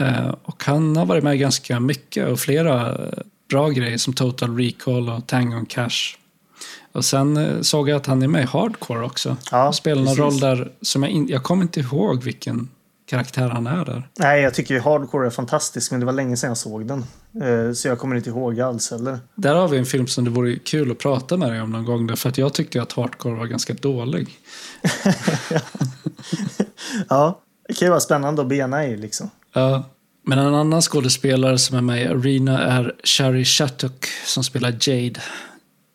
[0.00, 4.56] Eh, och han har varit med ganska mycket och flera eh, bra grejer som Total
[4.56, 6.16] Recall och Tango Cash.
[6.92, 9.36] Och sen eh, såg jag att han är med i Hardcore också.
[9.50, 12.68] Ja, spelar någon roll där som jag, in, jag kommer inte ihåg vilken
[13.06, 14.08] karaktär han är där.
[14.18, 17.04] Nej, jag tycker ju Hardcore är fantastisk, men det var länge sedan jag såg den.
[17.42, 19.18] Eh, Så jag kommer inte ihåg alls heller.
[19.34, 21.84] Där har vi en film som det vore kul att prata med dig om någon
[21.84, 22.06] gång.
[22.06, 24.28] Därför att jag tyckte att Hardcore var ganska dålig.
[27.08, 29.30] Ja, det kan ju vara spännande att bena i liksom.
[29.52, 29.84] Ja.
[30.26, 35.20] Men en annan skådespelare som är med i Arena är Shari Shattuck som spelar Jade.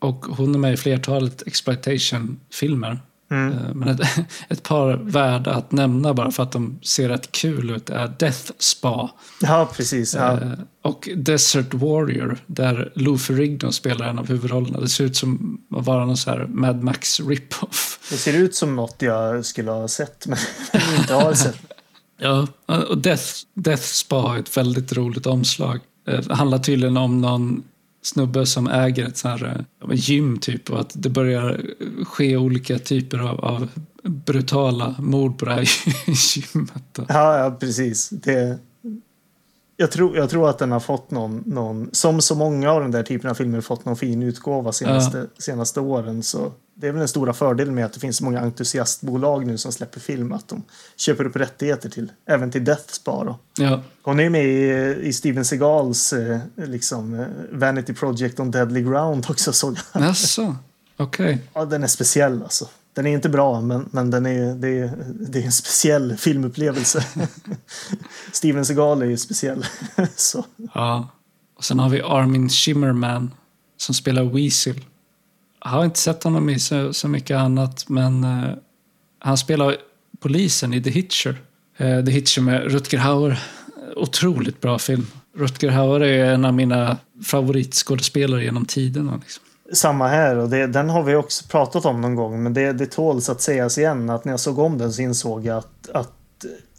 [0.04, 3.00] Och hon är med i flertalet exploitation-filmer.
[3.32, 3.54] Mm.
[3.54, 4.02] Eh, Men ett,
[4.50, 8.52] ett par värda att nämna bara för att de ser rätt kul ut är Death
[8.60, 9.10] Spa
[9.42, 10.16] Ja, precis.
[10.16, 10.32] Ja.
[10.32, 14.80] eh, och Desert Warrior där Lou Ferrigno spelar en av huvudrollerna.
[14.80, 18.00] Det ser ut som att vara någon så här Mad Max rip-off.
[18.10, 20.38] Det ser ut som något jag skulle ha sett, men
[21.00, 21.56] inte har sett.
[22.18, 22.48] Ja,
[22.90, 25.80] och Death, Death Spa har ett väldigt roligt omslag.
[26.06, 27.64] Det handlar tydligen om någon
[28.04, 31.62] snubbe som äger ett sånt här eh, gym typ och att det börjar
[32.06, 33.68] ske olika typer av, av
[34.04, 35.70] brutala mord på det här
[36.08, 37.00] gymmet.
[37.08, 38.10] Ja, ja precis.
[38.10, 38.60] Det,
[39.78, 42.92] jag, tror, jag tror att den har fått någon, någon, som så många av den
[42.92, 46.24] där typen av filmer, fått någon fin utgåva senaste, senaste åren.
[46.24, 49.58] Så det är väl den stora fördelen med att det finns så många entusiastbolag nu
[49.58, 50.64] som släpper film, att de
[50.98, 53.38] köper upp rättigheter till, även till Death Spa.
[53.58, 58.82] Ja, Hon är med i, i Steven Seagals eh, liksom, eh, Vanity Project on Deadly
[58.82, 59.54] Ground också.
[59.54, 60.04] Såg jag.
[60.04, 60.56] jaså?
[60.98, 61.42] Okej.
[61.54, 62.68] Ja, den är speciell alltså.
[62.94, 67.06] Den är inte bra, men, men den är, det, är, det är en speciell filmupplevelse.
[68.32, 69.66] Steven Seagal är ju speciell.
[70.16, 70.46] så.
[70.74, 71.08] Ja.
[71.56, 73.32] Och sen har vi Armin Shimmerman
[73.78, 74.82] som spelar Weasel.
[75.64, 78.50] Jag har inte sett honom i så, så mycket annat, men eh,
[79.20, 79.78] han spelar
[80.20, 81.42] polisen i The Hitcher.
[81.78, 83.40] Eh, The Hitcher med Rutger Hauer.
[83.96, 85.08] Otroligt bra film.
[85.36, 89.18] Rutger Hauer är en av mina favoritskådespelare genom tiderna.
[89.18, 89.44] Liksom.
[89.74, 92.86] Samma här, och det, den har vi också pratat om någon gång, men det, det
[92.86, 96.12] tåls att sägas igen att när jag såg om den så insåg jag att, att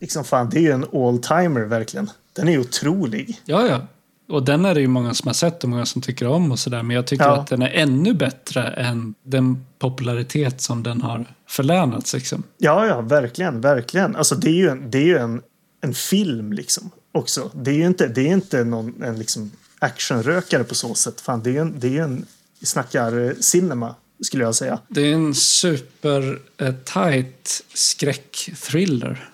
[0.01, 2.11] liksom fan, det är ju en all-timer verkligen.
[2.33, 3.41] Den är otrolig.
[3.45, 3.81] Ja, ja.
[4.29, 6.59] Och den är det ju många som har sett och många som tycker om och
[6.59, 6.83] sådär.
[6.83, 7.37] Men jag tycker Ja.
[7.37, 12.15] att den är ännu bättre än den popularitet som den har förlänats.
[12.15, 12.43] Liksom.
[12.59, 14.17] Ja, ja, verkligen, verkligen.
[14.17, 15.43] Alltså det är ju en, det är ju en,
[15.81, 17.51] en film liksom också.
[17.55, 21.21] Det är ju inte, det är inte någon en liksom actionrökare på så sätt.
[21.21, 22.27] Fan, det är ju en, det är ju en
[22.65, 24.79] snackar eh, cinema skulle jag säga.
[24.89, 29.29] Det är en super eh, tight skräckthriller.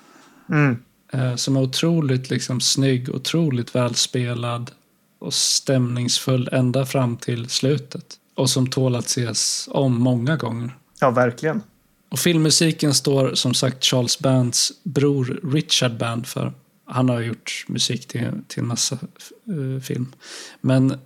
[0.49, 0.83] Mm.
[1.13, 4.71] Eh, som är otroligt liksom, snygg, otroligt välspelad
[5.19, 8.17] och stämningsfull ända fram till slutet.
[8.35, 10.77] Och som tål att ses om många gånger.
[11.01, 11.63] Ja, verkligen.
[12.09, 16.53] Och filmmusiken står som sagt Charles Bands bror Richard Band för.
[16.85, 20.13] Han har gjort musik till, till en massa eh, film.
[20.61, 20.99] Men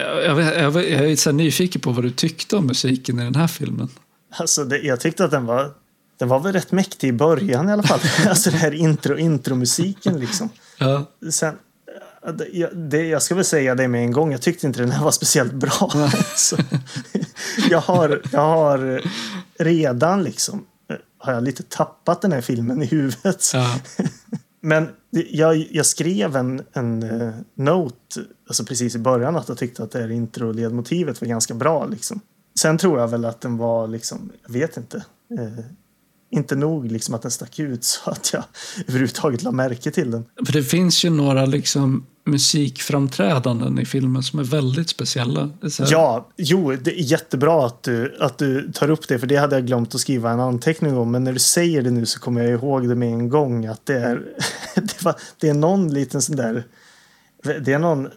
[0.00, 3.24] jag, vet- jag, vet- jag är så nyfiken på vad du tyckte om musiken i
[3.24, 3.88] den här filmen.
[4.36, 5.70] Alltså, det, jag tyckte att den var,
[6.18, 8.00] den var väl rätt mäktig i början i alla fall.
[8.28, 10.48] alltså det här intro, intromusiken liksom.
[10.78, 11.54] Ja, Sen,
[12.26, 14.32] eh, det, jag, det, jag ska väl säga det med en gång.
[14.32, 15.90] Jag tyckte inte den här var speciellt bra.
[16.36, 16.56] Så,
[17.70, 19.02] jag, har, jag har
[19.58, 23.50] redan liksom eh, har jag lite tappat den här filmen i huvudet.
[23.54, 23.78] ja,
[24.60, 28.20] Men jag, jag skrev en, en eh, note
[28.52, 31.86] alltså precis i början att jag tyckte att det här intro-ledmotivet var ganska bra.
[31.86, 32.20] Liksom.
[32.60, 34.96] Sen tror jag väl att den var, liksom, jag vet inte,
[35.38, 35.64] eh,
[36.30, 38.44] inte nog liksom att den stack ut så att jag
[38.86, 40.24] överhuvudtaget la märke till den.
[40.46, 45.50] för det finns ju några liksom musikframträdanden i filmen som är väldigt speciella.
[45.62, 49.36] Är Ja, jo, det är jättebra att du, att du tar upp det, för det
[49.36, 51.10] hade jag glömt att skriva en anteckning om.
[51.10, 53.66] Men när du säger det nu så kommer jag ihåg det med en gång.
[53.66, 54.22] Att det är,
[54.74, 56.64] det, var, det är någon liten sån där...
[57.42, 58.08] Det är någon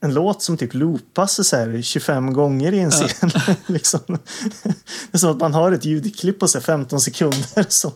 [0.00, 3.30] en låt som typ loopas så här 25 gånger i en scen.
[3.66, 4.00] liksom.
[4.06, 7.66] Det är som att man har ett ljudklipp på sig 15 sekunder.
[7.68, 7.92] Så.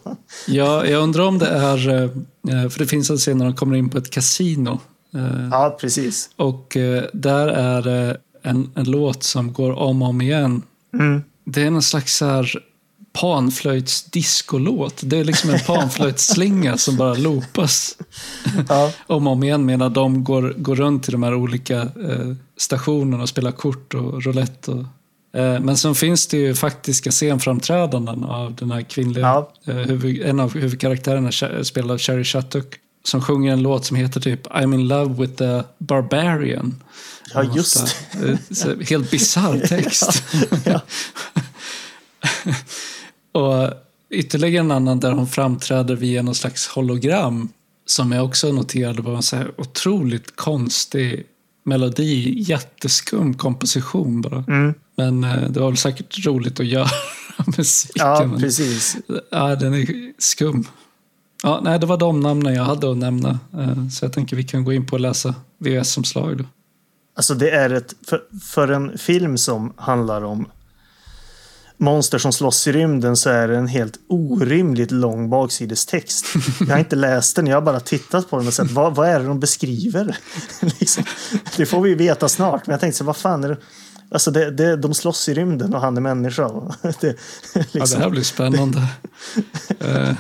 [0.47, 3.77] Ja, jag undrar om det är, eh, för det finns en scen när de kommer
[3.77, 4.81] in på ett kasino.
[5.15, 6.31] Eh, Ja, precis.
[6.37, 10.63] Och eh, där är en, en låt som går om och om igen.
[10.95, 11.23] Mm.
[11.45, 12.63] Det är en slags så här
[13.13, 15.01] panflöjtsdiscolåt.
[15.05, 17.97] Det är liksom en panflöjtsslinga som bara loopas
[18.69, 22.33] Ja, om och om igen medan de går, går runt till de här olika eh,
[22.57, 24.71] stationerna och spelar kort och roulette.
[24.71, 24.85] Och,
[25.41, 29.53] eh, men sen finns det ju faktiska scenframträdanden av den här kvinnliga, Ja.
[29.67, 31.33] eh, huvud, en av huvudkaraktärerna
[31.65, 35.35] spelad av Cherry Shattuck som sjunger en låt som heter typ I'm in love with
[35.35, 36.83] the barbarian.
[37.35, 40.23] ja just Ofta, eh, Helt bisarr text.
[40.65, 40.81] Ja.
[43.33, 43.71] och
[44.11, 47.49] ytterligare en annan där hon framträder via någon slags hologram
[47.87, 51.27] som jag också noterade var en så här otroligt konstig
[51.65, 54.45] melodi, jätteskum komposition bara.
[54.49, 54.75] Mm.
[54.97, 56.89] Men eh, det var väl säkert roligt att göra
[57.57, 57.93] musiken.
[58.07, 58.97] Ja, men- precis.
[59.31, 59.87] Ja, den är
[60.19, 60.65] skum.
[61.43, 63.39] Ja, nej, det var de namnen jag hade att nämna.
[63.59, 66.37] Eh, Så jag tänker vi kan gå in på att läsa VS-omslag.
[66.39, 66.45] då.
[67.17, 70.47] Alltså det är ett, för, för en film som handlar om
[71.77, 76.27] monster som slåss i rymden så är det en helt orimligt lång baksidestext.
[76.61, 79.09] Jag har inte läst den, jag har bara tittat på den och sett vad, vad
[79.09, 80.17] är det de beskriver?
[80.61, 81.05] liksom.
[81.57, 83.57] Det får vi veta snart, men jag tänkte så vad fan är det?
[84.11, 86.51] Alltså det, det, de slåss i rymden och han är människa.
[87.01, 87.17] Det,
[87.55, 87.99] Ja, liksom.
[87.99, 88.87] det här blir spännande.
[89.81, 90.15] Eh,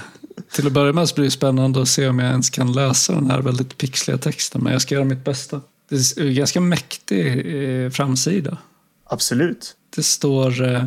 [0.52, 3.14] till att börja med så blir det spännande att se om jag ens kan läsa
[3.14, 4.62] den här väldigt pixliga texten.
[4.62, 5.60] Men jag ska göra mitt bästa.
[5.88, 8.58] Det är en ganska mäktig eh, framsida.
[9.06, 9.74] Absolut.
[9.96, 10.84] Det står eh,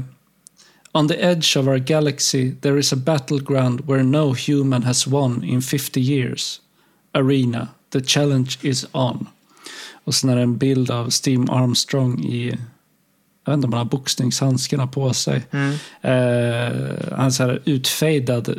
[0.95, 5.43] On the edge of our galaxy there is a battleground where no human has won
[5.43, 6.61] in 50 years.
[7.13, 7.67] Arena.
[7.89, 9.27] The challenge is on.
[10.03, 12.57] Och sen är det en bild av Steve Armstrong i
[13.45, 15.45] jag vet inte om han har boxningshandskarna på sig.
[15.51, 15.71] Mm.
[16.01, 18.55] Eh, han är så här utfejdad eh,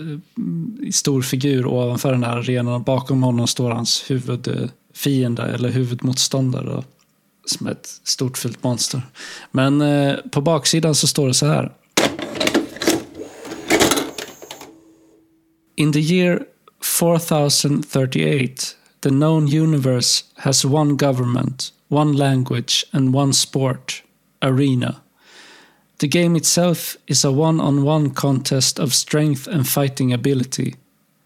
[0.90, 2.82] stor figur ovanför den här arenan.
[2.82, 6.82] Bakom honom står hans huvudfiende eller huvudmotståndare.
[7.46, 9.02] Som ett stort fult monster.
[9.50, 11.72] Men eh, på baksidan så står det så här.
[15.76, 16.46] In the year
[16.80, 24.02] 4038 the known universe has one government, one language and one sport,
[24.40, 25.02] arena.
[25.98, 30.76] The game itself is a one on one contest of strength and fighting ability.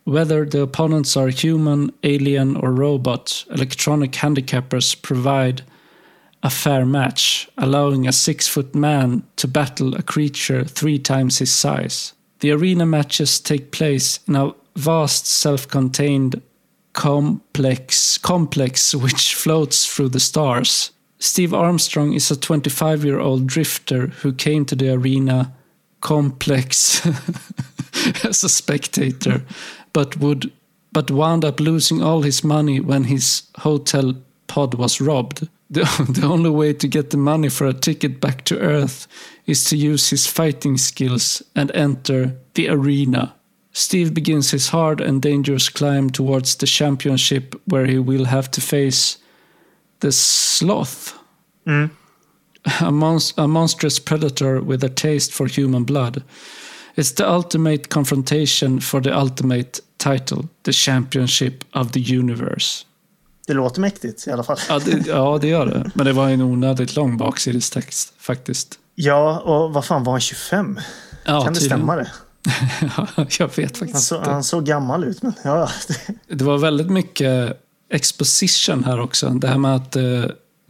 [0.03, 5.63] Whether the opponents are human, alien, or robot, electronic handicappers provide
[6.43, 11.53] a fair match, allowing a six foot man to battle a creature three times his
[11.53, 12.15] size.
[12.41, 16.41] The arena matches take place in a vast self contained
[16.93, 20.91] complex complex which floats through the stars.
[21.19, 25.53] Steve Armstrong is a 25 year old drifter who came to the arena
[26.01, 27.07] complex
[28.25, 29.43] as a spectator,
[29.93, 30.51] but would
[30.93, 34.15] but wound up losing all his money when his hotel
[34.47, 35.49] pod was robbed.
[35.73, 39.07] The, the only way to get the money for a ticket back to Earth
[39.51, 43.33] is to use his fighting skills and enter the arena.
[43.73, 48.61] Steve begins his hard and dangerous climb towards the championship where he will have to
[48.61, 49.19] face
[50.01, 51.15] the sloth,
[51.67, 51.91] Mm.
[52.81, 56.23] a, monst- a monstrous predator with a taste for human blood.
[56.97, 62.85] It's the ultimate confrontation for the ultimate title, the championship of the universe.
[63.47, 64.59] Det låter mäktigt i alla fall.
[64.69, 65.91] Ja, det, ja, det gör det.
[65.95, 68.79] Men det var en onödigt lång baksidestext faktiskt.
[69.03, 70.79] Ja, och vad fan var han 25?
[71.25, 71.79] Ja, kan det tydligen.
[71.79, 72.11] stämma det?
[72.97, 74.31] Ja, jag vet faktiskt Han, så, inte.
[74.31, 75.69] han såg gammal ut, men ja.
[76.29, 77.61] det- var väldigt mycket
[77.93, 79.29] exposition här också.
[79.29, 80.03] Det här med att eh,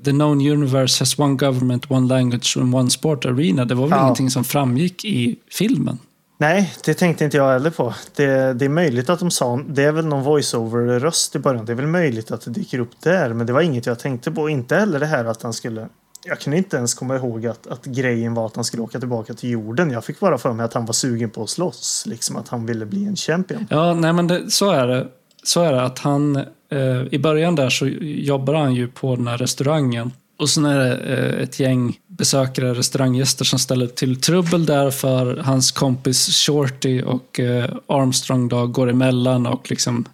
[0.05, 3.65] the known universe has one government, one language and one sport arena.
[3.65, 4.03] Det var väl Ja.
[4.05, 5.99] ingenting som framgick i filmen?
[6.39, 7.95] Nej, det tänkte inte jag heller på.
[8.17, 11.65] Det, det är möjligt att de sa, det är väl någon voice-over-röst i början.
[11.65, 14.31] Det är väl möjligt att det dyker upp där, men det var inget jag tänkte
[14.31, 14.49] på.
[14.49, 15.89] Inte heller det här att han skulle...
[16.25, 19.35] Jag kunde inte ens komma ihåg att, att grejen var att han skulle åka tillbaka
[19.35, 19.91] till jorden.
[19.91, 22.05] Jag fick bara för mig att han var sugen på att slåss.
[22.07, 23.67] Liksom att han ville bli en champion.
[23.71, 25.09] Ja, nej men det, så är det.
[25.43, 26.37] Så är det att han,
[26.71, 30.13] eh, i början där så jobbar han ju på den här restaurangen.
[30.39, 35.37] Och sen är det eh, ett gäng besökare, restauranggäster som ställer till trubbel där för
[35.37, 40.05] hans kompis Shorty och eh, Armstrong då går emellan och liksom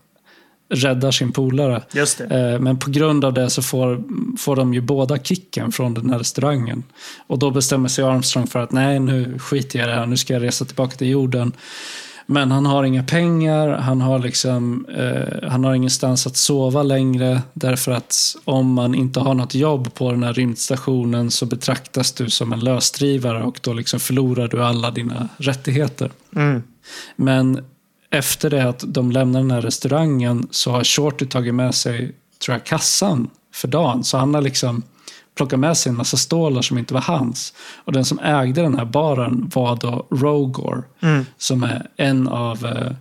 [0.69, 1.83] räddar sin polare.
[2.31, 4.03] Eh, Men på grund av det så får,
[4.39, 6.83] får de ju båda kicken från den här restaurangen.
[7.27, 10.17] Och då bestämmer sig Armstrong för att nej, nu skiter jag i det här, nu
[10.17, 11.53] ska jag resa tillbaka till jorden.
[12.29, 17.43] Men han har inga pengar, han har, liksom, eh, han har ingenstans att sova längre
[17.53, 18.14] därför att
[18.45, 22.61] om man inte har något jobb på den här rymdstationen så betraktas du som en
[22.61, 26.11] lösdrivare och då liksom förlorar du alla dina rättigheter.
[26.37, 26.62] Mm.
[27.17, 27.64] Men
[28.11, 32.54] efter det att de lämnar den här restaurangen så har Shorty tagit med sig, tror
[32.54, 34.04] jag, kassan för dagen.
[34.04, 34.82] Så han har liksom
[35.36, 37.52] plockat med sig en massa stålar som inte var hans.
[37.84, 40.84] Och den som ägde den här baren var då Rogor.
[41.00, 41.26] Mm.
[41.38, 42.92] Som är en av eh,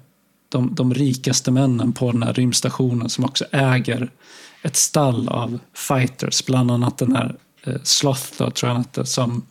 [0.50, 3.10] de, de rikaste männen på den här rymdstationen.
[3.10, 4.12] Som också äger
[4.62, 6.46] ett stall av fighters.
[6.46, 9.46] Bland annat den här eh, Sloth, då, tror jag han hette, som,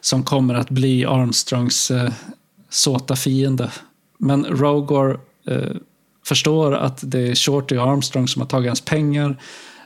[0.00, 2.12] som kommer att bli Armstrongs eh,
[2.70, 3.70] såta fiende.
[4.18, 5.76] Men Rogor eh,
[6.26, 9.36] förstår att det är Shorty och Armstrong som har tagit hans pengar.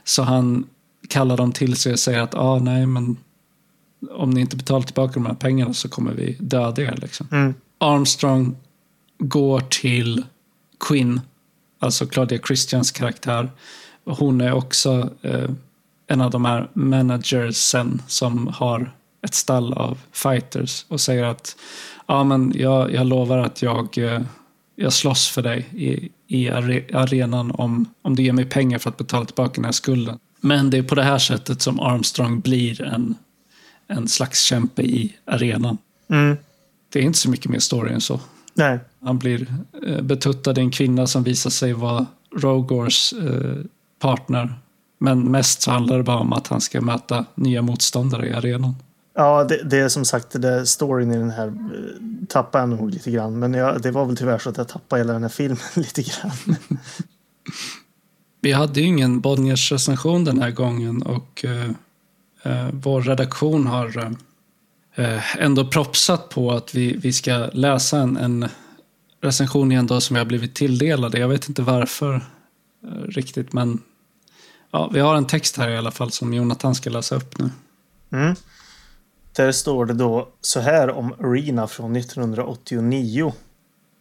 [0.03, 0.67] Så han
[1.09, 3.17] kallar dem till sig och säger att ah, nej, men
[4.11, 6.99] om ni inte betalar tillbaka de här pengarna så kommer vi döda er.
[7.01, 7.27] Liksom.
[7.31, 7.53] Mm.
[7.77, 8.55] Armstrong
[9.17, 10.25] går till
[10.79, 11.21] Quinn,
[11.79, 13.49] alltså Claudia Christians karaktär.
[14.05, 15.49] Hon är också eh,
[16.07, 21.55] en av de här managersen som har ett stall av fighters och säger att
[22.09, 24.21] ja, men jag, jag lovar att jag, eh,
[24.75, 28.89] jag slåss för dig i, i are, arenan om, om du ger mig pengar för
[28.89, 30.19] att betala tillbaka den här skulden.
[30.41, 33.15] Men det är på det här sättet som Armstrong blir en,
[33.87, 35.77] en slags kämpe i arenan.
[36.09, 36.37] Mm.
[36.89, 38.19] Det är inte så mycket mer story än så.
[38.53, 38.79] Nej.
[39.01, 39.47] Han blir
[39.87, 42.05] eh, betuttad i en kvinna som visar sig vara
[42.35, 43.63] Rogors eh,
[43.99, 44.53] partner.
[44.97, 48.75] Men mest så handlar det bara om att han ska möta nya motståndare i arenan.
[49.19, 51.53] Ja, det, det är som sagt det storyn i den här eh,
[52.27, 53.39] tappade jag nog lite grann.
[53.39, 56.01] Men jag, det var väl tyvärr så att jag tappade hela den här filmen lite
[56.01, 56.55] grann.
[58.41, 61.69] Vi hade ju ingen Bonniers recension den här gången och eh,
[62.43, 64.15] eh, vår redaktion har
[64.95, 68.47] eh, ändå propsat på att vi, vi ska läsa en, en
[69.21, 71.19] recension igen då som vi har blivit tilldelade.
[71.19, 73.79] Jag vet inte varför eh, riktigt men
[74.71, 77.49] ja, vi har en text här i alla fall som Jonathan ska läsa upp nu.
[78.11, 78.35] Mm.
[79.39, 83.33] Där står det då så här om Arena från 1989.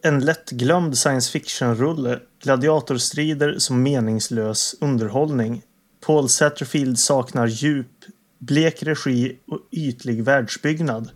[0.02, 2.18] En lättglömd science fiction-rulle.
[2.42, 5.62] Gladiatorstrider som meningslös underhållning.
[6.06, 7.86] Paul Satterfield saknar djup,
[8.38, 11.10] blek regi och ytlig världsbyggnad.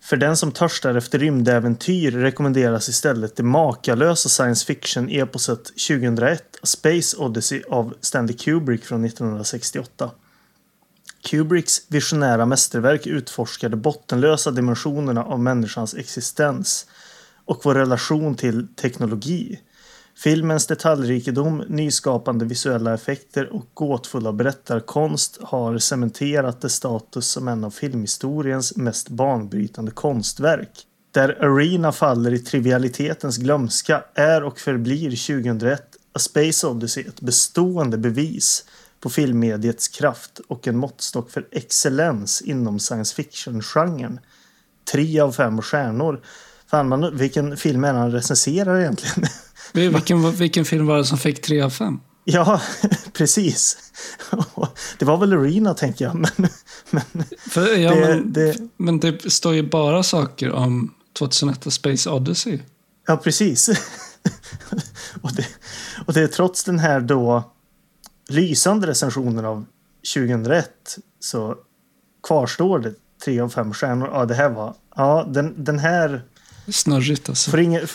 [0.00, 7.16] För den som törstar efter rymdäventyr rekommenderas istället det makalösa science fiction-eposet 2001 A Space
[7.16, 10.10] Odyssey av Stanley Kubrick från 1968.
[11.24, 16.86] Kubricks visionära mästerverk utforskar de bottenlösa dimensionerna av människans existens
[17.44, 19.60] och vår relation till teknologi.
[20.16, 27.70] Filmens detaljrikedom, nyskapande visuella effekter och gåtfulla berättarkonst har cementerat dess status som en av
[27.70, 30.86] filmhistoriens mest banbrytande konstverk.
[31.10, 37.98] Där Arena faller i trivialitetens glömska är och förblir 2001 A Space Odyssey ett bestående
[37.98, 38.64] bevis
[39.04, 44.20] på filmmediets kraft och en måttstock för excellens inom science fiction-genren.
[44.92, 46.20] Tre av fem stjärnor.
[46.70, 49.28] Fan, man, vilken film är han recenserar egentligen?
[49.72, 52.00] Vilken, vilken film var det som fick 3 av 5?
[52.24, 52.60] Ja,
[53.12, 53.78] precis.
[54.98, 56.14] Det var väl Arena, tänker jag.
[56.14, 56.48] Men,
[56.90, 61.70] men, För, ja, det, men, det, men det står ju bara saker om 2001 A
[61.70, 62.58] Space Odyssey.
[63.06, 63.70] ja, precis.
[65.22, 65.46] Och det,
[66.06, 67.54] och det är trots den här då
[68.28, 69.64] lysande recensionen av
[70.14, 71.56] 2001 så
[72.26, 72.94] kvarstår det
[73.24, 74.08] tre av fem stjärnor.
[74.12, 74.74] Ja, det här var...
[74.96, 76.22] Ja, den, den här
[76.68, 77.50] Snurrigt alltså.
[77.50, 77.86] får ingen,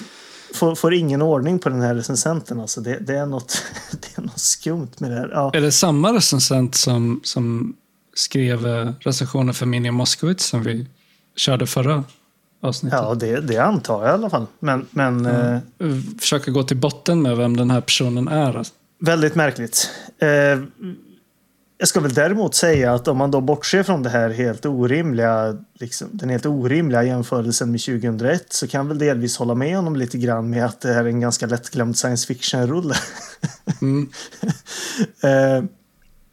[0.54, 2.60] får, får ingen ordning på den här recensenten.
[2.60, 5.30] Alltså det, det, är något, det är något skumt med det här.
[5.34, 7.76] Ja, Är det samma recensent som, som
[8.14, 10.88] skrev eh, recensionen för Minja Moskowitz som vi
[11.36, 12.04] körde förra
[12.62, 13.00] avsnittet?
[13.02, 14.46] ja det, det antar jag i alla fall.
[14.60, 15.60] Men, men eh,
[16.20, 18.64] Försöka gå till botten med vem den här personen är.
[19.00, 19.90] Väldigt märkligt.
[20.20, 20.60] Eh,
[21.78, 25.58] jag ska väl däremot säga att om man då bortser från det här helt orimliga,
[25.74, 29.96] liksom, den helt orimliga jämförelsen med 2001 så kan jag väl delvis hålla med honom
[29.96, 32.96] lite grann med att det här är en ganska lättglömd science fiction-rulle.
[33.82, 34.10] Mm.
[35.24, 35.64] eh,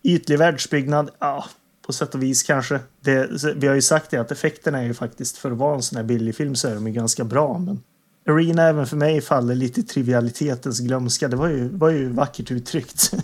[0.02, 1.44] ytlig världsbyggnad, ja,
[1.86, 2.80] på sätt och vis kanske.
[3.00, 5.82] Det, vi har ju sagt det att effekterna är ju faktiskt för att vara en
[5.82, 7.58] sån här billig film så är de ju ganska bra.
[7.58, 7.82] Men
[8.26, 11.28] Arena även för mig faller lite i trivialitetens glömska.
[11.28, 13.12] Det var ju, var ju vackert uttryckt.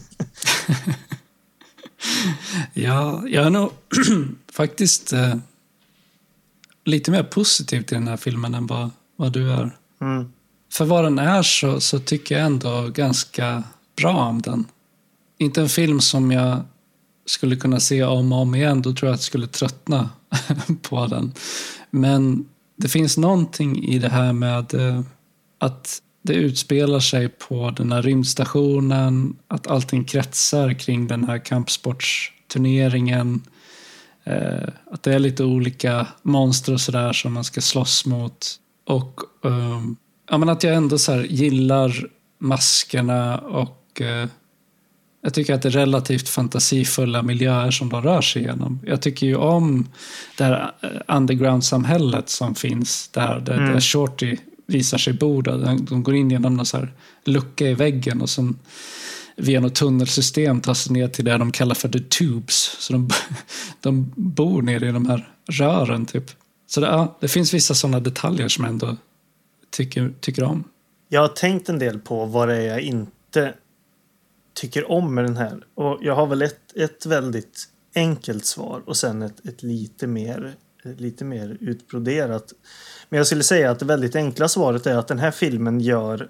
[2.73, 3.71] Ja, jag är nog
[4.53, 5.35] faktiskt eh,
[6.85, 9.77] lite mer positiv till den här filmen än vad, vad du är.
[10.01, 10.33] Mm.
[10.73, 13.63] För vad den är så, så tycker jag ändå ganska
[13.97, 14.65] bra om den.
[15.39, 16.61] Inte en film som jag
[17.27, 18.83] skulle kunna se om och om igen.
[18.83, 20.11] Då tror jag att jag skulle tröttna
[20.83, 21.33] på den.
[21.91, 25.01] Men det finns någonting i det här med, eh,
[25.59, 33.43] att det utspelar sig på den här rymdstationen, att allting kretsar kring den här kampsportsturneringen.
[34.25, 38.57] Eh, att det är lite olika monster och sådär som man ska slåss mot.
[38.87, 39.83] Och eh,
[40.31, 42.07] ja, men att jag ändå så gillar
[42.39, 44.03] maskerna och
[45.23, 48.81] jag tycker att det är relativt fantasifulla miljöer som de rör sig igenom.
[48.87, 49.89] Jag tycker ju om
[50.39, 53.73] det här eh, underground-samhället som finns där, där, mm.
[53.73, 55.43] där Shorty visar sig bo.
[55.43, 56.93] De går in genom någon så här
[57.25, 58.59] lucka i väggen och sen
[59.37, 62.77] via något tunnelsystem tar sig ner till det de kallar för the tubes.
[62.79, 63.11] Så de,
[63.81, 66.31] de bor nere i de här rören typ.
[66.67, 68.97] Så det, ja, det finns vissa sådana detaljer som jag ändå
[69.71, 70.65] tycker, tycker om.
[71.09, 73.55] Jag har tänkt en del på vad det är jag inte
[74.55, 75.65] tycker om med den här.
[75.75, 80.55] Och jag har väl ett, ett väldigt enkelt svar och sen ett, ett lite, mer,
[80.85, 82.53] lite mer utbroderat.
[83.09, 86.29] Men jag skulle säga att det väldigt enkla svaret är att den här filmen gör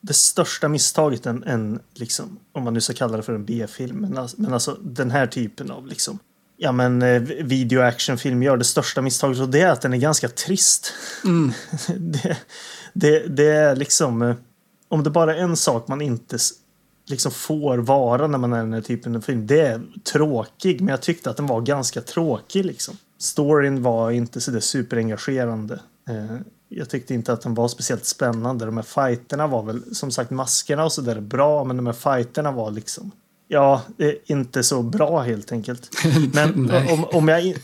[0.00, 3.96] det största misstaget en, en liksom, om man nu ska kalla det för en B-film,
[3.96, 6.18] men, alltså, men alltså den här typen av liksom,
[6.56, 9.98] ja men eh, video actionfilm gör det största misstaget och det är att den är
[9.98, 10.92] ganska trist.
[11.24, 11.52] Mm.
[11.98, 12.36] det,
[12.92, 14.34] det, det, är liksom, eh,
[14.88, 16.38] om det bara är en sak man inte
[17.10, 19.80] liksom får vara när man är den här typen av film, det är
[20.12, 22.96] tråkig, men jag tyckte att den var ganska tråkig liksom.
[23.18, 25.80] Storyn var inte så där superengagerande.
[26.08, 26.36] Eh,
[26.68, 28.66] jag tyckte inte att den var speciellt spännande.
[28.66, 31.92] De här fighterna var väl, som sagt, maskerna och så där bra, men de här
[31.92, 33.10] fighterna var liksom,
[33.48, 33.82] ja,
[34.26, 35.90] inte så bra helt enkelt.
[36.34, 37.54] Men om, om jag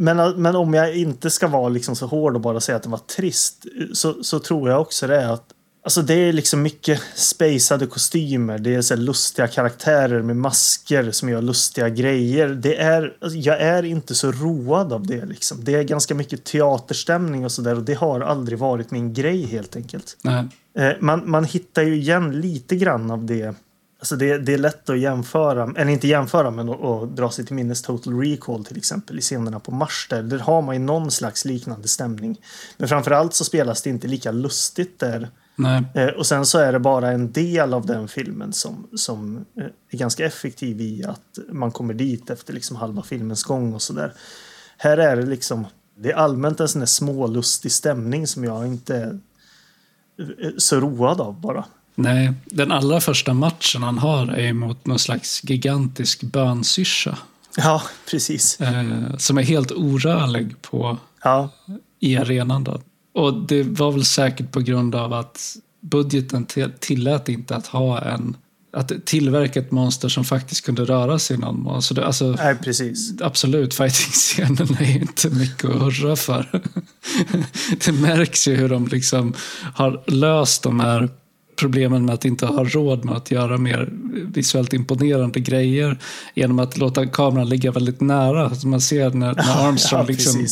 [0.00, 2.90] men, men om jag inte ska vara liksom så hård och bara säga att den
[2.90, 5.52] var trist så, så tror jag också det att
[5.82, 8.58] Alltså det är liksom mycket spacade kostymer.
[8.58, 12.48] Det är så lustiga karaktärer med masker som gör lustiga grejer.
[12.48, 15.24] Det är, alltså jag är inte så road av det.
[15.24, 15.64] Liksom.
[15.64, 19.76] Det är ganska mycket teaterstämning och sådär och det har aldrig varit min grej helt
[19.76, 20.16] enkelt.
[20.78, 23.54] Eh, man, man hittar ju igen lite grann av det.
[23.98, 27.46] Alltså det, det är lätt att jämföra, eller inte jämföra men att, att dra sig
[27.46, 30.22] till minnes Total Recall till exempel i scenerna på Mars där.
[30.22, 32.40] Där har man ju någon slags liknande stämning.
[32.76, 35.28] Men framförallt så spelas det inte lika lustigt där
[35.94, 39.64] Eh, och sen så är det bara en del av den filmen som, som eh,
[39.90, 44.12] är ganska effektiv i att man kommer dit efter liksom halva filmens gång och sådär.
[44.78, 48.96] Här är det liksom, det är allmänt en sån där smålustig stämning som jag inte
[48.96, 49.18] är
[50.18, 51.64] eh, så road av bara.
[51.94, 57.18] Nej, den allra första matchen han har är mot någon slags gigantisk bönsyrsa.
[57.56, 58.60] Ja, precis.
[58.60, 61.48] Eh, som är helt orörlig på, ja.
[62.00, 62.64] i arenan.
[62.64, 62.80] Då.
[63.18, 66.46] Och det var väl säkert på grund av att budgeten
[66.80, 68.36] tillät inte att ha en
[68.72, 71.82] att tillverka ett monster som faktiskt kunde röra sig någon mån.
[71.82, 73.20] Så det, alltså, Nej, precis.
[73.20, 76.62] Absolut, fighting-scenen är inte mycket att hurra för.
[77.86, 79.34] det märks ju hur de liksom
[79.74, 81.08] har löst de här
[81.58, 85.98] problemen med att inte ha råd med att göra mer visuellt imponerande grejer
[86.34, 88.54] genom att låta kameran ligga väldigt nära.
[88.54, 90.46] Så man ser när, när Armstrong ja, liksom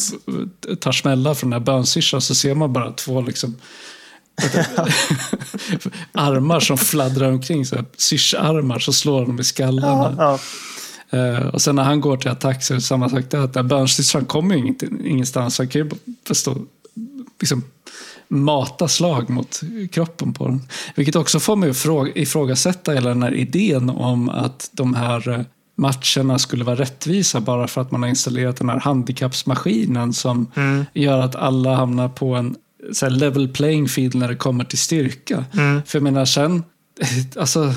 [0.81, 3.57] tar smällar från den här bönsyrskan så ser man bara två liksom
[6.13, 10.15] armar som fladdrar omkring, så syrsarmar så slår de i skallen.
[10.19, 10.39] Ja,
[11.15, 13.39] Uh, och sen när han går till attack så är det samma sak där.
[13.39, 15.59] Att bönsyrskan kommer ju ingenstans.
[15.59, 15.91] Han kan ju
[16.27, 16.57] förstå,
[17.41, 17.65] liksom,
[18.29, 19.61] mata slag mot
[19.91, 20.63] kroppen på den.
[20.95, 25.41] Vilket också får mig att ifrågasätta hela den här idén om att de här eh,
[25.77, 30.85] matcherna skulle vara rättvisa bara för att man har installerat den här handikappsmaskinen som mm.
[30.95, 32.57] gör att alla hamnar på en
[32.93, 35.45] så level playing field när det kommer till styrka.
[35.53, 35.83] Mm.
[35.87, 36.65] För jag menar sen,
[37.37, 37.75] alltså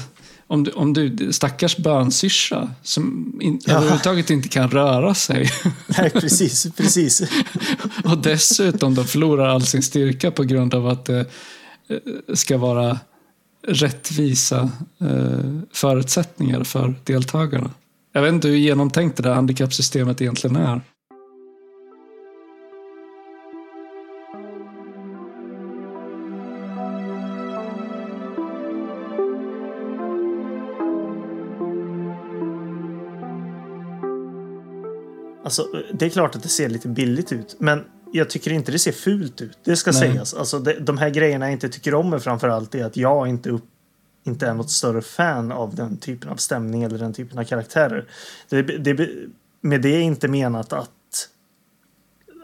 [0.52, 3.74] om du, om du stackars bönsyrsa som in, ja.
[3.74, 5.50] överhuvudtaget inte kan röra sig.
[5.98, 6.68] Nej, precis.
[6.78, 7.22] precis.
[8.04, 11.98] och dessutom de förlorar all sin styrka på grund av att det eh,
[12.34, 13.00] ska vara
[13.68, 14.72] rättvisa
[15.02, 17.72] eh, förutsättningar för deltagarna.
[18.14, 20.82] Jag vet inte hur genomtänkt det där handikappsystemet egentligen är.
[35.50, 38.80] Alltså, det är klart att det ser lite billigt ut, men jag tycker inte det
[38.80, 39.58] ser fult ut.
[39.64, 40.00] Det ska Nej.
[40.00, 40.34] sägas.
[40.34, 43.50] Alltså, det, de här grejerna jag inte tycker om är framförallt är att jag inte,
[43.50, 43.66] upp,
[44.24, 48.08] inte är något större fan av den typen av stämning eller den typen av karaktärer.
[48.50, 49.10] Det, det,
[49.62, 50.90] med det är inte menat att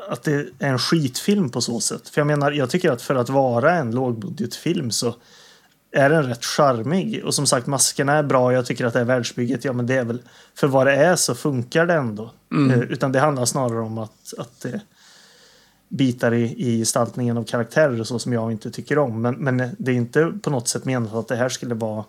[0.10, 2.10] att det är en skitfilm på så sätt.
[2.10, 5.16] För jag menar, jag tycker att för att vara en lågbudgetfilm så
[5.96, 7.22] är den rätt charmig.
[7.26, 8.54] Och som sagt, maskerna är bra.
[8.54, 9.66] Jag tycker att det är världsbygget.
[9.66, 10.22] Ja, men det är väl
[10.56, 12.32] för vad det är så funkar det ändå.
[12.52, 12.72] Mm.
[12.72, 14.82] Eh, utan det handlar snarare om att, att det,
[15.90, 19.22] bitar i, i gestaltningen av karaktärer och så som jag inte tycker om.
[19.22, 22.04] Men, men det är inte på något sätt menat att det här skulle vara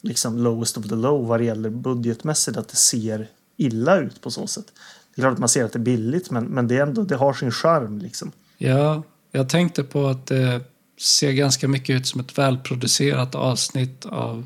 [0.00, 4.30] liksom lowest of the low vad det gäller budgetmässigt, att det ser illa ut på
[4.30, 4.66] så sätt.
[5.14, 7.02] Det är klart att man ser att det är billigt, men, men det, är ändå,
[7.02, 7.98] det har sin charm.
[7.98, 8.32] Liksom.
[8.58, 9.02] Ja,
[9.32, 10.60] jag tänkte på att det
[11.00, 14.44] ser ganska mycket ut som ett välproducerat avsnitt av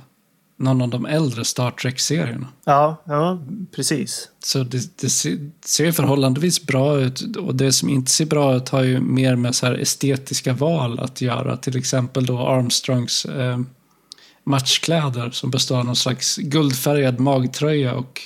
[0.61, 2.47] någon av de äldre Star Trek-serierna.
[2.65, 3.43] Ja, ja,
[3.77, 4.29] precis.
[4.45, 5.11] Så det, det
[5.65, 9.55] ser förhållandevis bra ut och det som inte ser bra ut har ju mer med
[9.55, 11.57] så här estetiska val att göra.
[11.57, 13.59] Till exempel då Armstrongs eh,
[14.45, 18.21] matchkläder som består av någon slags guldfärgad magtröja och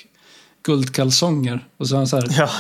[0.65, 1.67] guldkalsonger.
[1.77, 2.51] Och så har han så här Ja,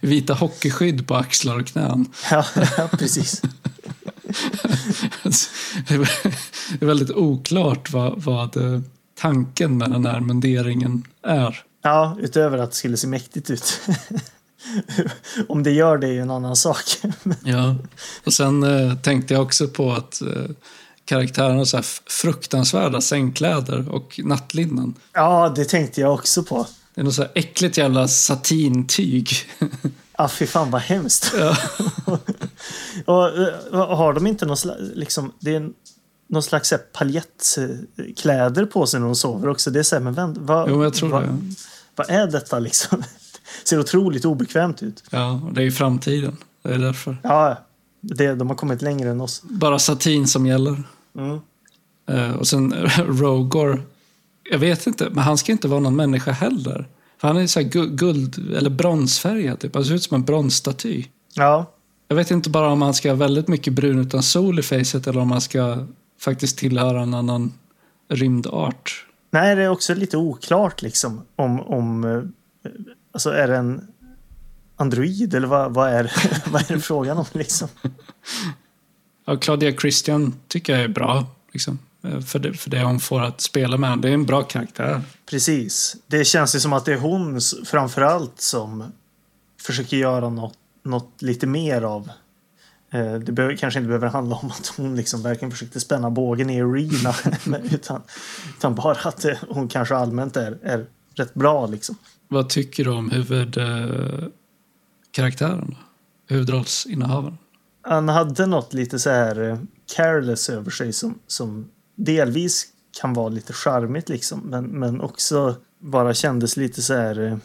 [0.00, 2.06] vita hockeyskydd på axlar och knän.
[2.30, 2.44] ja,
[2.76, 3.42] ja precis.
[5.88, 5.94] Det
[6.80, 8.80] är väldigt oklart vad, vad eh,
[9.20, 11.64] tanken med den här munderingen är.
[11.82, 13.80] Ja, utöver att det skulle se mäktigt ut.
[15.48, 16.84] Om det gör det är ju en annan sak.
[17.44, 17.76] Ja,
[18.24, 20.50] och sen eh, tänkte jag också på att eh,
[21.04, 24.94] karaktären har så här fruktansvärda sängkläder och nattlinnen.
[25.12, 26.66] Ja, det tänkte jag också på.
[26.94, 29.30] Det är något så här äckligt jävla satintyg.
[30.18, 31.32] Ja, fy fan vad hemskt.
[31.38, 31.56] Ja.
[33.04, 33.30] och,
[33.70, 35.70] och har de inte någon slags, liksom, det är
[36.28, 39.70] någon slags här paljettkläder på sig när de sover också?
[39.70, 41.38] Det är så här, men vänt, vad, Jo, jag tror vad, det.
[41.96, 43.02] vad är detta liksom?
[43.64, 45.04] ser otroligt obekvämt ut.
[45.10, 46.36] Ja, det är ju framtiden.
[46.62, 47.16] Det är därför.
[47.22, 47.58] Ja,
[48.00, 49.42] det, de har kommit längre än oss.
[49.42, 50.82] Bara satin som gäller.
[51.18, 51.40] Mm.
[52.08, 53.82] Eh, och sen Rogor.
[54.50, 56.88] Jag vet inte, men han ska inte vara någon människa heller.
[57.22, 59.74] För han är så guld eller bronsfärgad, typ.
[59.74, 61.04] Han ser ut som en bronsstaty.
[61.34, 61.72] Ja,
[62.08, 65.06] Jag vet inte bara om han ska ha väldigt mycket brun utan sol i facet
[65.06, 65.86] eller om han ska
[66.20, 67.52] faktiskt tillhöra en annan
[68.08, 69.06] rymdart.
[69.30, 72.70] nej, det är också lite oklart liksom om, om eh,
[73.12, 73.86] alltså är det en
[74.76, 76.12] android eller vad, vad, är,
[76.50, 77.68] vad är det frågan om liksom?
[79.24, 81.26] Ja, Claudia Christian tycker jag är bra.
[81.52, 81.78] Liksom.
[82.02, 83.98] Eh, För det, för det hon får att spela med.
[83.98, 85.02] Det är en bra karaktär.
[85.30, 85.96] Precis.
[86.06, 88.84] Det känns ju som att det är hon framförallt som
[89.62, 92.10] försöker göra något, något lite mer av.
[92.92, 96.50] Eh, Det behöver, kanske inte behöver handla om att hon liksom verkligen försökte spänna bågen
[96.50, 97.14] i arena.
[97.64, 98.02] utan,
[98.58, 101.66] utan bara att eh, hon kanske allmänt är, är rätt bra.
[101.66, 101.96] Liksom.
[102.28, 105.76] Vad tycker du om huvudkaraktären?
[106.28, 107.38] Huvudrollsinnehavaren?
[107.82, 109.58] Han hade något lite så här
[109.96, 112.66] careless över sig som, som delvis
[113.00, 114.40] kan vara lite charmigt liksom.
[114.40, 117.20] Men, men också bara kändes lite så här.
[117.26, 117.36] eh,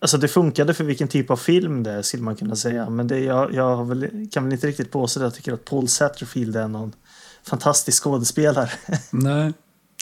[0.00, 2.90] Alltså det funkade för vilken typ av film det är skulle man kunna säga.
[2.90, 5.26] Men det, jag, jag väl, kan väl inte riktigt påstå det.
[5.26, 6.92] Jag tycker att Paul Satterfield är någon
[7.46, 8.70] fantastisk skådespelare.
[9.10, 9.52] Nej.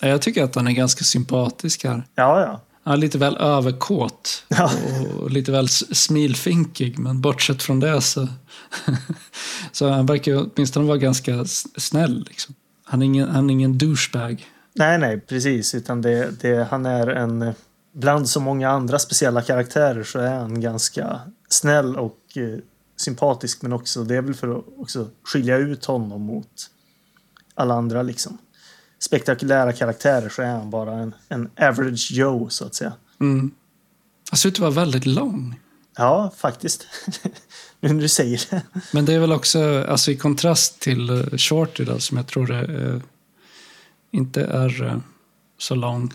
[0.03, 2.07] Jag tycker att han är ganska sympatisk här.
[2.14, 2.61] ja, ja.
[2.84, 4.70] Han är lite väl överkåt Ja.
[5.18, 6.98] och lite väl smilfinkig.
[6.98, 8.28] Men bortsett från det så,
[9.72, 11.44] så han verkar åtminstone vara ganska
[11.76, 12.24] snäll.
[12.28, 12.55] Liksom.
[12.93, 14.47] Han, är ingen, han är ingen douchebag.
[14.74, 15.74] Nej, nej, precis.
[15.74, 17.55] Utan det, det, han är en...
[17.93, 22.59] Bland så många andra speciella karaktärer så är han ganska snäll och eh,
[22.97, 23.62] sympatisk.
[23.62, 26.70] Men också, det är väl för att också skilja ut honom mot
[27.55, 28.38] alla andra liksom.
[28.99, 32.93] Spektakulära karaktärer så är han bara en, en average Joe så att säga.
[33.20, 33.51] Mm.
[34.30, 35.61] Han ser ut att vara väldigt lång.
[35.97, 36.86] Ja, faktiskt.
[37.82, 38.62] nu när du säger det.
[38.92, 42.52] Men det är väl också alltså, i kontrast till uh, Shorty då, som jag tror
[42.52, 43.00] är, eh,
[44.10, 44.96] inte är eh,
[45.58, 46.12] så lång.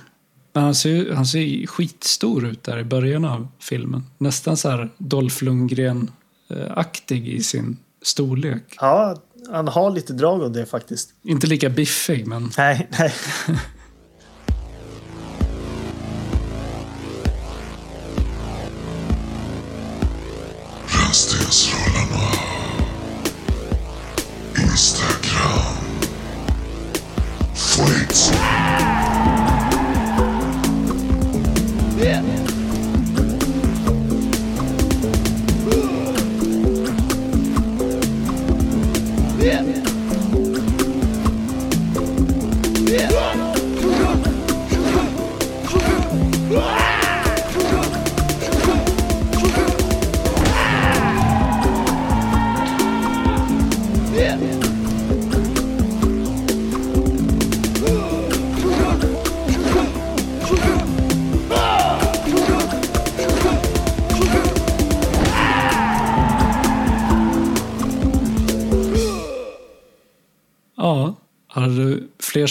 [0.54, 4.04] Men han ser, han ser skitstor ut där i början av filmen.
[4.18, 8.64] Nästan så här Dolph Lundgren-aktig i sin storlek.
[8.80, 9.16] Ja,
[9.52, 11.10] han har lite drag av det faktiskt.
[11.24, 13.14] Inte lika biffig, men Nej, nej.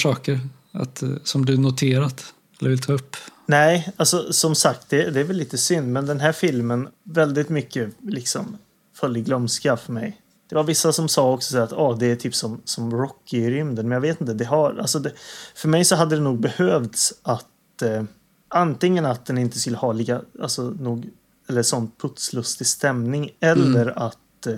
[0.06, 0.40] saker
[0.72, 2.24] att, eh, som du noterat
[2.60, 3.16] eller vill ta upp?
[3.46, 7.48] Nej, alltså som sagt, det, det är väl lite synd, men den här filmen väldigt
[7.48, 8.58] mycket liksom
[8.94, 10.20] föll i glömska för mig.
[10.48, 13.36] Det var vissa som sa också så att oh, det är typ som, som Rocky
[13.38, 13.88] i rymden.
[13.88, 14.34] Men jag vet inte.
[14.34, 15.12] Det har, alltså det,
[15.54, 18.04] för mig så hade det nog behövts att eh,
[18.48, 21.10] antingen att den inte skulle ha lika, alltså nog,
[21.48, 23.30] eller sån putslustig stämning.
[23.40, 23.98] Eller Mm.
[23.98, 24.54] att eh,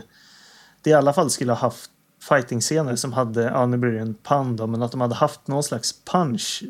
[0.83, 1.91] det i alla fall skulle ha haft
[2.21, 5.47] fighting-scener som hade, ja nu blir det en pun då, men att de hade haft
[5.47, 6.63] någon slags punch.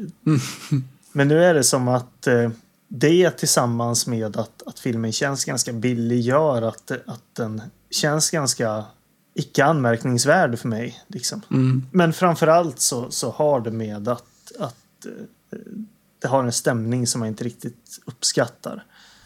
[1.12, 2.50] Men nu är det som att eh,
[2.88, 8.84] det tillsammans med att, att filmen känns ganska billig gör att, att den känns ganska
[9.34, 11.02] icke anmärkningsvärd för mig.
[11.06, 11.42] Liksom.
[11.50, 11.86] Mm.
[11.92, 15.58] Men framförallt så, så har det med att, att eh,
[16.18, 18.84] det har en stämning som man inte riktigt uppskattar.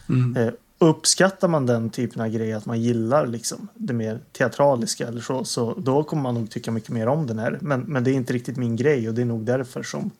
[0.09, 0.37] Mm.
[0.37, 0.53] Eh,
[0.83, 5.45] uppskattar man den typen av grejer, att man gillar liksom det mer teatraliska eller så,
[5.45, 7.57] så då kommer man nog tycka mycket mer om den här.
[7.61, 10.11] Men, men det är inte riktigt min grej och det är nog därför som,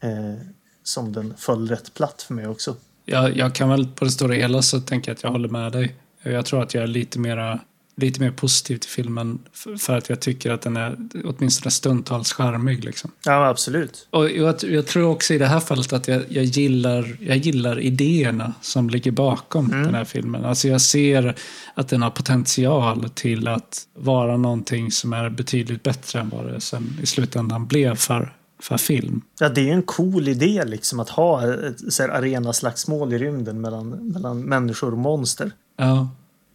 [0.00, 0.34] eh,
[0.82, 2.76] som den föll rätt platt för mig också.
[3.04, 5.94] Jag, jag kan väl på det stora hela så tänka att jag håller med dig.
[6.22, 7.60] Jag tror att jag är lite, mera,
[7.98, 9.38] lite mer positiv till filmen
[9.78, 12.84] för, att jag tycker att den är åtminstone stundtals charmig.
[12.84, 13.10] Liksom.
[13.24, 14.08] Ja, absolut.
[14.10, 17.80] Och jag, jag tror också i det här fallet att jag, jag, gillar, jag gillar
[17.80, 20.44] idéerna som ligger bakom den här filmen.
[20.44, 21.34] Alltså jag ser
[21.74, 26.60] att den har potential till att vara någonting som är betydligt bättre än vad det
[26.60, 29.22] sen i slutändan blev för, för film.
[29.40, 33.88] Ja, det är ju en cool idé liksom att ha ett arena-slagsmål i rymden mellan,
[33.88, 35.52] mellan människor och monster.
[35.76, 36.08] Ja.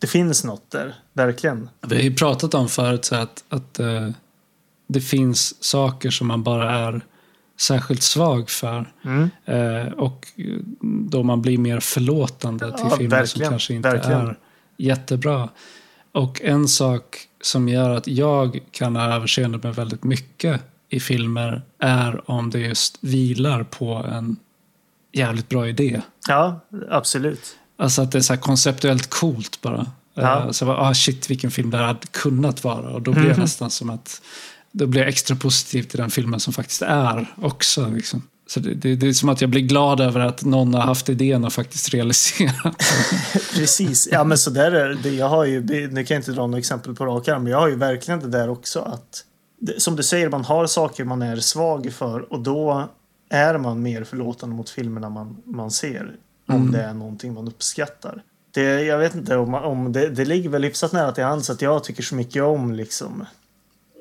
[0.03, 1.69] Det finns något där, verkligen.
[1.81, 4.09] Vi har ju pratat om förut så att, att eh,
[4.87, 7.01] det finns saker som man bara är
[7.59, 8.93] särskilt svag för.
[9.05, 9.29] Mm.
[9.45, 10.27] Eh, och
[10.81, 14.27] då man blir mer förlåtande till Ja, filmer som kanske inte verkligen.
[14.27, 14.37] är
[14.77, 15.49] jättebra.
[16.11, 21.61] Och en sak som gör att jag kan ha överseende med väldigt mycket i filmer
[21.79, 24.35] är om det just vilar på en
[25.11, 26.01] jävligt bra idé.
[26.27, 27.57] Ja, absolut.
[27.77, 29.85] Alltså att det är så konceptuellt coolt bara.
[30.13, 30.45] Ja.
[30.45, 32.89] Eh, Så bara, ah, shit vilken film det hade kunnat vara.
[32.89, 33.31] Och då blir Mhm.
[33.33, 34.21] det nästan som att
[34.71, 37.87] då blir jag extra positiv till den filmen som faktiskt är också.
[37.87, 38.21] Liksom.
[38.47, 41.09] Så det, det, det är som att jag blir glad över att någon har haft
[41.09, 42.83] idén och faktiskt realiserat.
[43.55, 44.07] Precis.
[44.11, 45.09] Ja, men så där är det.
[45.09, 45.61] Jag har ju,
[45.91, 48.19] nu kan jag inte dra några exempel på rak arm, men jag har ju verkligen
[48.19, 49.23] det där också att
[49.77, 52.89] som du säger, man har saker man är svag för och då
[53.29, 56.11] är man mer förlåtande mot filmerna man, man ser.
[56.55, 58.23] Om det är någonting man uppskattar.
[58.53, 61.61] Det, jag vet inte om, om det, det ligger väl hyfsat nära till hands att
[61.61, 63.25] jag tycker så mycket om liksom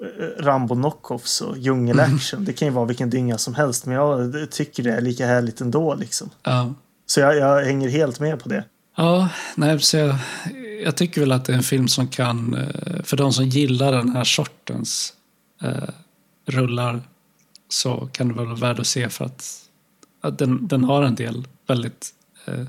[0.02, 2.44] eh, Rambo knockoffs och djungelaction.
[2.44, 5.60] Det kan ju vara vilken dynga som helst, men jag tycker det är lika härligt
[5.60, 6.30] ändå liksom.
[6.42, 6.74] ja.
[7.06, 8.64] Så jag, jag hänger helt med på det.
[8.96, 10.16] Ja, nej, så jag,
[10.84, 13.92] jag tycker väl att det är en film som kan, eh, för de som gillar
[13.92, 15.12] den här sortens
[15.62, 15.88] eh,
[16.46, 17.00] rullar,
[17.68, 19.44] så kan det väl vara värd att se för att,
[20.20, 22.10] att den, den har en del väldigt
[22.44, 22.64] eh,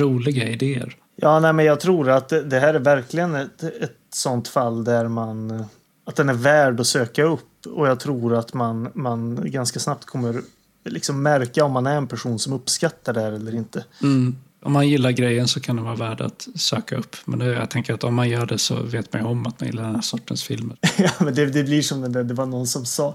[0.00, 0.96] roliga idéer.
[1.16, 4.84] Ja, nej, men jag tror att det, det här är verkligen ett, ett sånt fall
[4.84, 5.64] där man
[6.04, 10.04] att den är värd att söka upp och jag tror att man, man ganska snabbt
[10.04, 10.40] kommer
[10.84, 13.84] liksom märka om man är en person som uppskattar det här eller inte.
[14.02, 14.36] Mm.
[14.62, 17.16] Om man gillar grejen så kan det vara värd att söka upp.
[17.24, 19.60] Men det, jag tänker att om man gör det så vet man ju om att
[19.60, 20.76] man gillar den här sortens filmer.
[20.98, 23.14] ja, men det, det blir som där, det var någon som sa,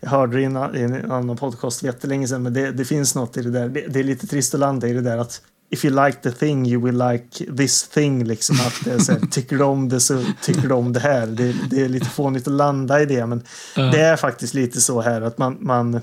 [0.00, 3.14] jag hörde det i en, i en annan podcast jättelänge sedan, men det, det finns
[3.14, 3.68] något i det där.
[3.68, 6.30] Det, det är lite trist att landa i det där att if you like the
[6.30, 8.24] thing you will like this thing.
[8.24, 11.00] Liksom att det är så här, tycker du om det så tycker du om det
[11.00, 11.26] här.
[11.26, 13.42] Det, det är lite fånigt att landa i det, men
[13.76, 13.82] Ja.
[13.82, 16.00] det är faktiskt lite så här att man, man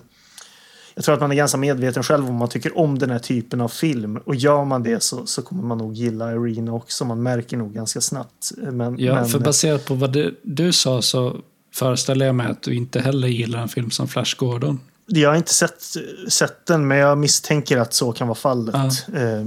[0.95, 3.61] jag tror att man är ganska medveten själv om man tycker om den här typen
[3.61, 4.17] av film.
[4.17, 7.05] Och gör man det så, så kommer man nog gilla Arena också.
[7.05, 8.51] Man märker nog ganska snabbt.
[8.57, 11.37] Men, Ja, men, för baserat på vad du, du sa så
[11.75, 14.79] föreställer jag mig att du inte heller gillar en film som Flash Gordon.
[15.07, 15.83] Jag har inte sett,
[16.27, 19.05] sett den, men jag misstänker att så kan vara fallet.
[19.13, 19.45] Eh,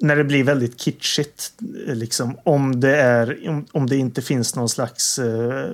[0.00, 1.52] när det blir väldigt kitschigt,
[1.86, 5.70] eh, liksom, om, det är, om, om det inte finns någon slags eh,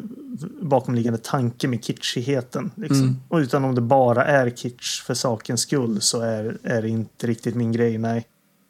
[0.63, 2.71] bakomliggande tanke med kitschigheten.
[2.77, 3.03] Liksom.
[3.03, 3.21] Mm.
[3.29, 7.27] Och utan om det bara är kitsch för sakens skull så är, är det inte
[7.27, 8.27] riktigt min grej, nej.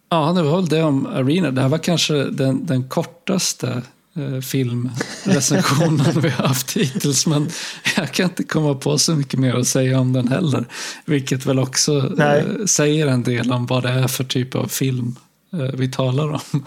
[0.09, 1.51] Ja, det var väl det om Arena.
[1.51, 3.83] Det här var kanske den, den kortaste
[4.42, 7.26] filmrecensionen vi har haft hittills.
[7.26, 7.48] Men
[7.96, 10.64] jag kan inte komma på så mycket mer att säga om den heller.
[11.04, 12.38] Vilket väl också Nej.
[12.38, 15.16] eh, säger en del om vad det är för typ av film
[15.52, 16.64] eh, vi talar om.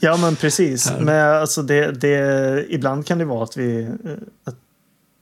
[0.00, 0.86] Ja, men precis.
[0.88, 1.00] Här.
[1.00, 3.82] Men alltså det, det, ibland kan det vara att vi...
[3.82, 3.90] eh,
[4.44, 4.54] Att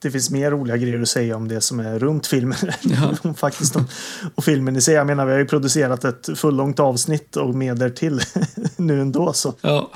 [0.02, 2.58] det finns mer roliga grejer att säga om det som är runt filmen.
[3.24, 3.34] Ja.
[3.34, 3.84] faktiskt om,
[4.34, 4.94] och filmen i sig.
[4.94, 8.20] Jag menar, vi har ju producerat ett fullångt avsnitt och mer därtill
[8.76, 9.32] nu ändå.
[9.32, 9.54] Så.
[9.60, 9.90] ja.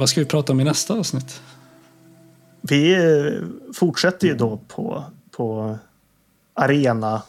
[0.00, 1.40] Vad ska vi prata om i nästa avsnitt?
[2.60, 3.32] Vi eh,
[3.74, 5.78] fortsätter ju då på, på
[6.54, 7.22] arena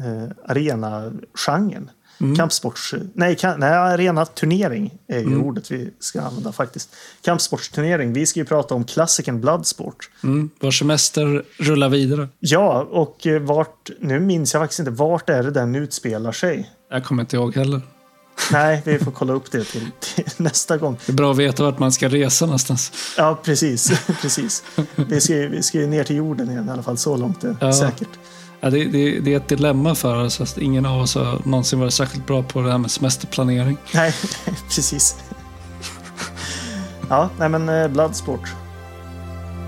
[0.00, 1.90] eh, arena-genren.
[2.36, 2.94] Kampsports...
[3.14, 6.96] Nej, kan, nej, arena-turnering är ju ordet vi ska använda faktiskt.
[7.22, 8.12] Kampsportsturnering.
[8.12, 10.10] Vi ska ju prata om klassikern Bloodsport.
[10.22, 10.50] Mm.
[10.60, 12.28] Vår semester rullar vidare.
[12.38, 13.90] Ja, och eh, vart...
[14.00, 14.90] Nu minns jag faktiskt inte.
[14.90, 16.70] Vart är det den utspelar sig?
[16.90, 17.82] Jag kommer inte ihåg heller.
[18.52, 20.96] Nej, vi får kolla upp det till, till nästa gång.
[21.06, 22.92] Det är bra att veta vart man ska resa någonstans.
[23.16, 23.92] Ja, precis.
[24.22, 24.62] precis.
[24.96, 26.98] Vi ska, vi ska ju ner till jorden igen i alla fall.
[26.98, 27.72] Så långt är Ja.
[27.72, 28.08] säkert.
[28.60, 30.40] Ja, det, det, det är ett dilemma för oss.
[30.40, 33.76] Att ingen av oss har någonsin varit särskilt bra på det här med semesterplanering.
[33.94, 34.14] Nej,
[34.74, 35.16] precis.
[37.08, 38.48] Ja, nej men eh, Bloodsport.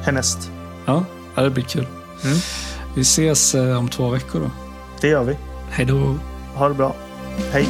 [0.05, 0.51] Härnäst.
[0.87, 1.05] Ja,
[1.35, 1.87] ja, det blir kul.
[2.25, 2.39] Mm.
[2.97, 4.51] Vi ses eh, om två veckor då.
[5.01, 5.37] Det gör vi.
[5.71, 6.17] Hej då.
[6.55, 6.95] Ha det bra.
[7.53, 7.69] Hej.